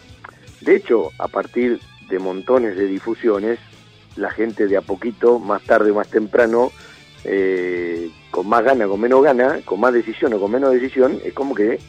[0.62, 3.60] De hecho, a partir de montones de difusiones,
[4.16, 6.72] la gente de a poquito, más tarde o más temprano,
[7.26, 11.34] eh, con más gana, con menos gana, con más decisión o con menos decisión, es
[11.34, 11.80] como que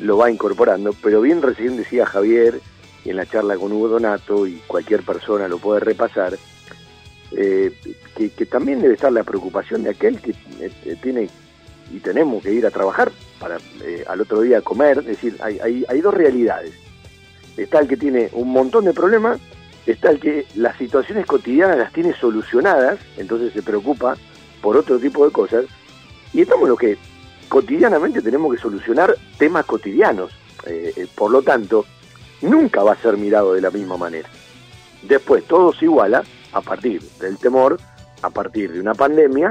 [0.00, 0.94] lo va incorporando.
[1.02, 2.60] Pero bien recién decía Javier,
[3.06, 6.36] y en la charla con Hugo Donato, y cualquier persona lo puede repasar,
[7.34, 7.72] eh,
[8.14, 11.30] que, también debe estar la preocupación de aquel que eh, tiene
[11.90, 15.58] y tenemos que ir a trabajar para eh, al otro día comer, es decir, hay,
[15.58, 16.72] hay, hay dos realidades.
[17.56, 19.40] Está el que tiene un montón de problemas,
[19.86, 24.16] está el que las situaciones cotidianas las tiene solucionadas, entonces se preocupa
[24.62, 25.64] por otro tipo de cosas,
[26.32, 26.96] y estamos los que
[27.48, 30.32] cotidianamente tenemos que solucionar temas cotidianos.
[30.66, 31.84] Eh, eh, por lo tanto,
[32.42, 34.28] nunca va a ser mirado de la misma manera.
[35.02, 36.22] Después todo se iguala
[36.52, 37.78] a partir del temor,
[38.22, 39.50] a partir de una pandemia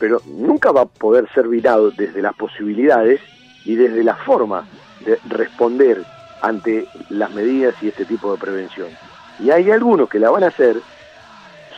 [0.00, 3.20] pero nunca va a poder ser virado desde las posibilidades
[3.66, 4.66] y desde la forma
[5.04, 6.02] de responder
[6.40, 8.88] ante las medidas y este tipo de prevención.
[9.38, 10.80] Y hay algunos que la van a hacer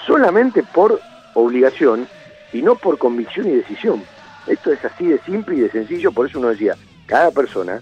[0.06, 1.00] solamente por
[1.34, 2.06] obligación
[2.52, 4.04] y no por convicción y decisión.
[4.46, 6.76] Esto es así de simple y de sencillo, por eso uno decía,
[7.06, 7.80] cada persona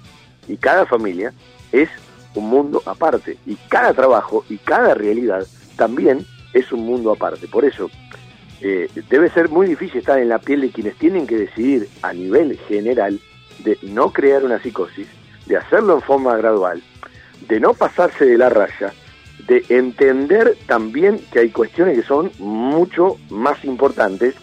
[0.48, 1.34] y cada familia
[1.70, 1.90] es
[2.34, 5.46] un mundo aparte y cada trabajo y cada realidad
[5.76, 7.46] también es un mundo aparte.
[7.46, 7.90] Por eso
[8.62, 12.12] eh, debe ser muy difícil estar en la piel de quienes tienen que decidir a
[12.12, 13.18] nivel general
[13.60, 15.06] de no crear una psicosis,
[15.46, 16.82] de hacerlo en forma gradual,
[17.48, 18.92] de no pasarse de la raya,
[19.46, 24.34] de entender también que hay cuestiones que son mucho más importantes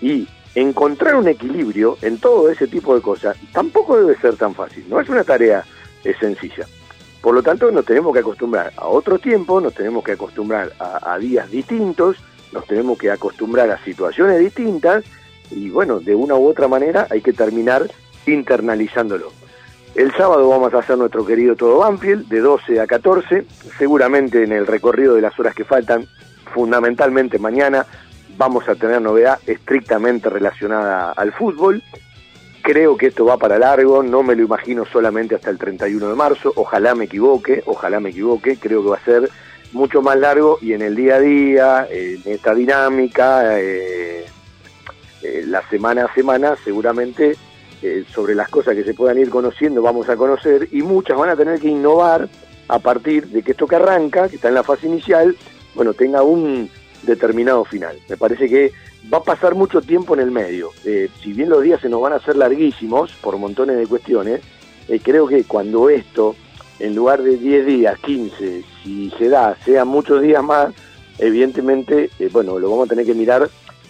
[0.00, 4.84] y encontrar un equilibrio en todo ese tipo de cosas tampoco debe ser tan fácil,
[4.88, 5.64] no es una tarea
[6.20, 6.66] sencilla.
[7.20, 11.18] Por lo tanto, nos tenemos que acostumbrar a otro tiempo, nos tenemos que acostumbrar a
[11.18, 12.18] días distintos,
[12.52, 15.04] nos tenemos que acostumbrar a situaciones distintas
[15.50, 17.90] y bueno, de una u otra manera hay que terminar
[18.26, 19.30] internalizándolo.
[19.94, 23.46] El sábado vamos a hacer nuestro querido Todo Banfield de 12 a 14,
[23.78, 26.06] seguramente en el recorrido de las horas que faltan,
[26.52, 27.86] fundamentalmente mañana,
[28.36, 31.82] vamos a tener novedad estrictamente relacionada al fútbol.
[32.62, 36.14] Creo que esto va para largo, no me lo imagino solamente hasta el 31 de
[36.14, 39.30] marzo, ojalá me equivoque, ojalá me equivoque, creo que va a ser
[39.72, 44.24] mucho más largo y en el día a día, en esta dinámica, eh,
[45.22, 47.36] eh, la semana a semana, seguramente
[47.82, 51.30] eh, sobre las cosas que se puedan ir conociendo vamos a conocer y muchas van
[51.30, 52.28] a tener que innovar
[52.68, 55.36] a partir de que esto que arranca, que está en la fase inicial,
[55.74, 56.68] bueno, tenga un
[57.02, 57.96] determinado final.
[58.08, 58.72] Me parece que
[59.12, 60.70] va a pasar mucho tiempo en el medio.
[61.22, 64.40] Si bien los días se nos van a hacer larguísimos por montones de cuestiones,
[65.04, 66.34] creo que cuando esto,
[66.78, 70.74] en lugar de 10 días, 15, si se da, sean muchos días más,
[71.18, 73.48] evidentemente, bueno, lo vamos a tener que mirar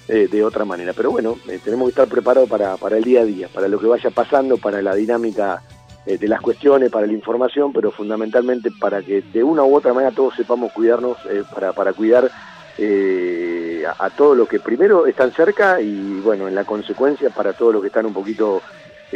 [0.08, 0.92] eh, de otra manera.
[0.92, 3.80] Pero bueno, eh, tenemos que estar preparados para, para el día a día, para lo
[3.80, 5.62] que vaya pasando, para la dinámica
[6.06, 9.92] eh, de las cuestiones, para la información, pero fundamentalmente para que de una u otra
[9.92, 11.16] manera todos sepamos cuidarnos,
[11.52, 12.30] para, para cuidar
[12.78, 17.72] a, a todos los que primero están cerca y bueno, en la consecuencia para todos
[17.72, 18.62] los que están un poquito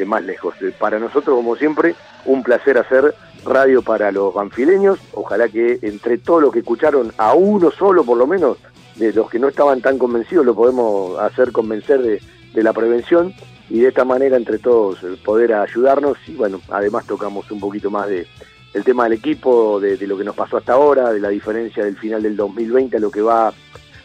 [0.06, 0.54] más lejos.
[0.78, 1.94] para nosotros, como siempre,
[2.24, 3.14] un placer hacer
[3.44, 4.98] radio para los banfileños.
[5.12, 8.58] Ojalá que entre todos los que escucharon, a uno solo por lo menos,
[8.96, 12.20] de los que no estaban tan convencidos lo podemos hacer convencer de,
[12.62, 13.32] la prevención
[13.70, 17.90] y de esta manera entre todos eh, poder ayudarnos y bueno, además tocamos un poquito
[17.90, 18.26] más de
[18.74, 21.96] el tema del equipo, de, lo que nos pasó hasta ahora, de la diferencia del
[21.96, 23.52] final del 2020 a lo que va,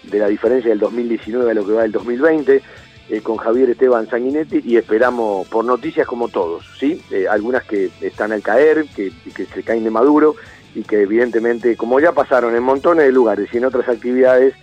[0.04, 2.64] de la diferencia del 2019 a lo que va del 2020,
[3.10, 7.02] eh, con Javier Esteban Sanguinetti y esperamos por noticias como todos, ¿sí?
[7.12, 10.36] Eh, algunas que están al caer, que, que se caen de maduro
[10.74, 14.54] y que evidentemente, como ya pasaron en montones de lugares y en otras actividades,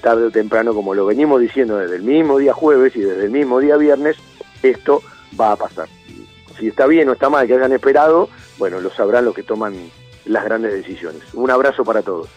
[0.00, 3.30] tarde o temprano, como lo venimos diciendo desde el mismo día jueves y desde el
[3.30, 4.16] mismo día viernes,
[4.62, 5.02] esto
[5.38, 5.88] va a pasar.
[6.58, 9.74] Si está bien o está mal que hayan esperado, bueno, lo sabrán los que toman
[10.24, 11.22] las grandes decisiones.
[11.34, 12.28] Un abrazo para todos.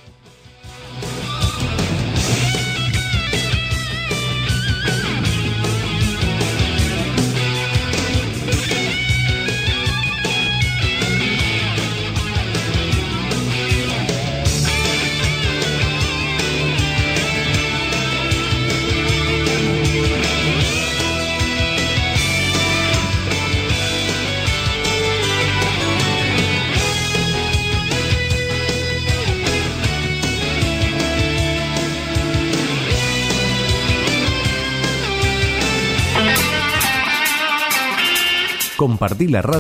[38.78, 39.56] Compartí la radio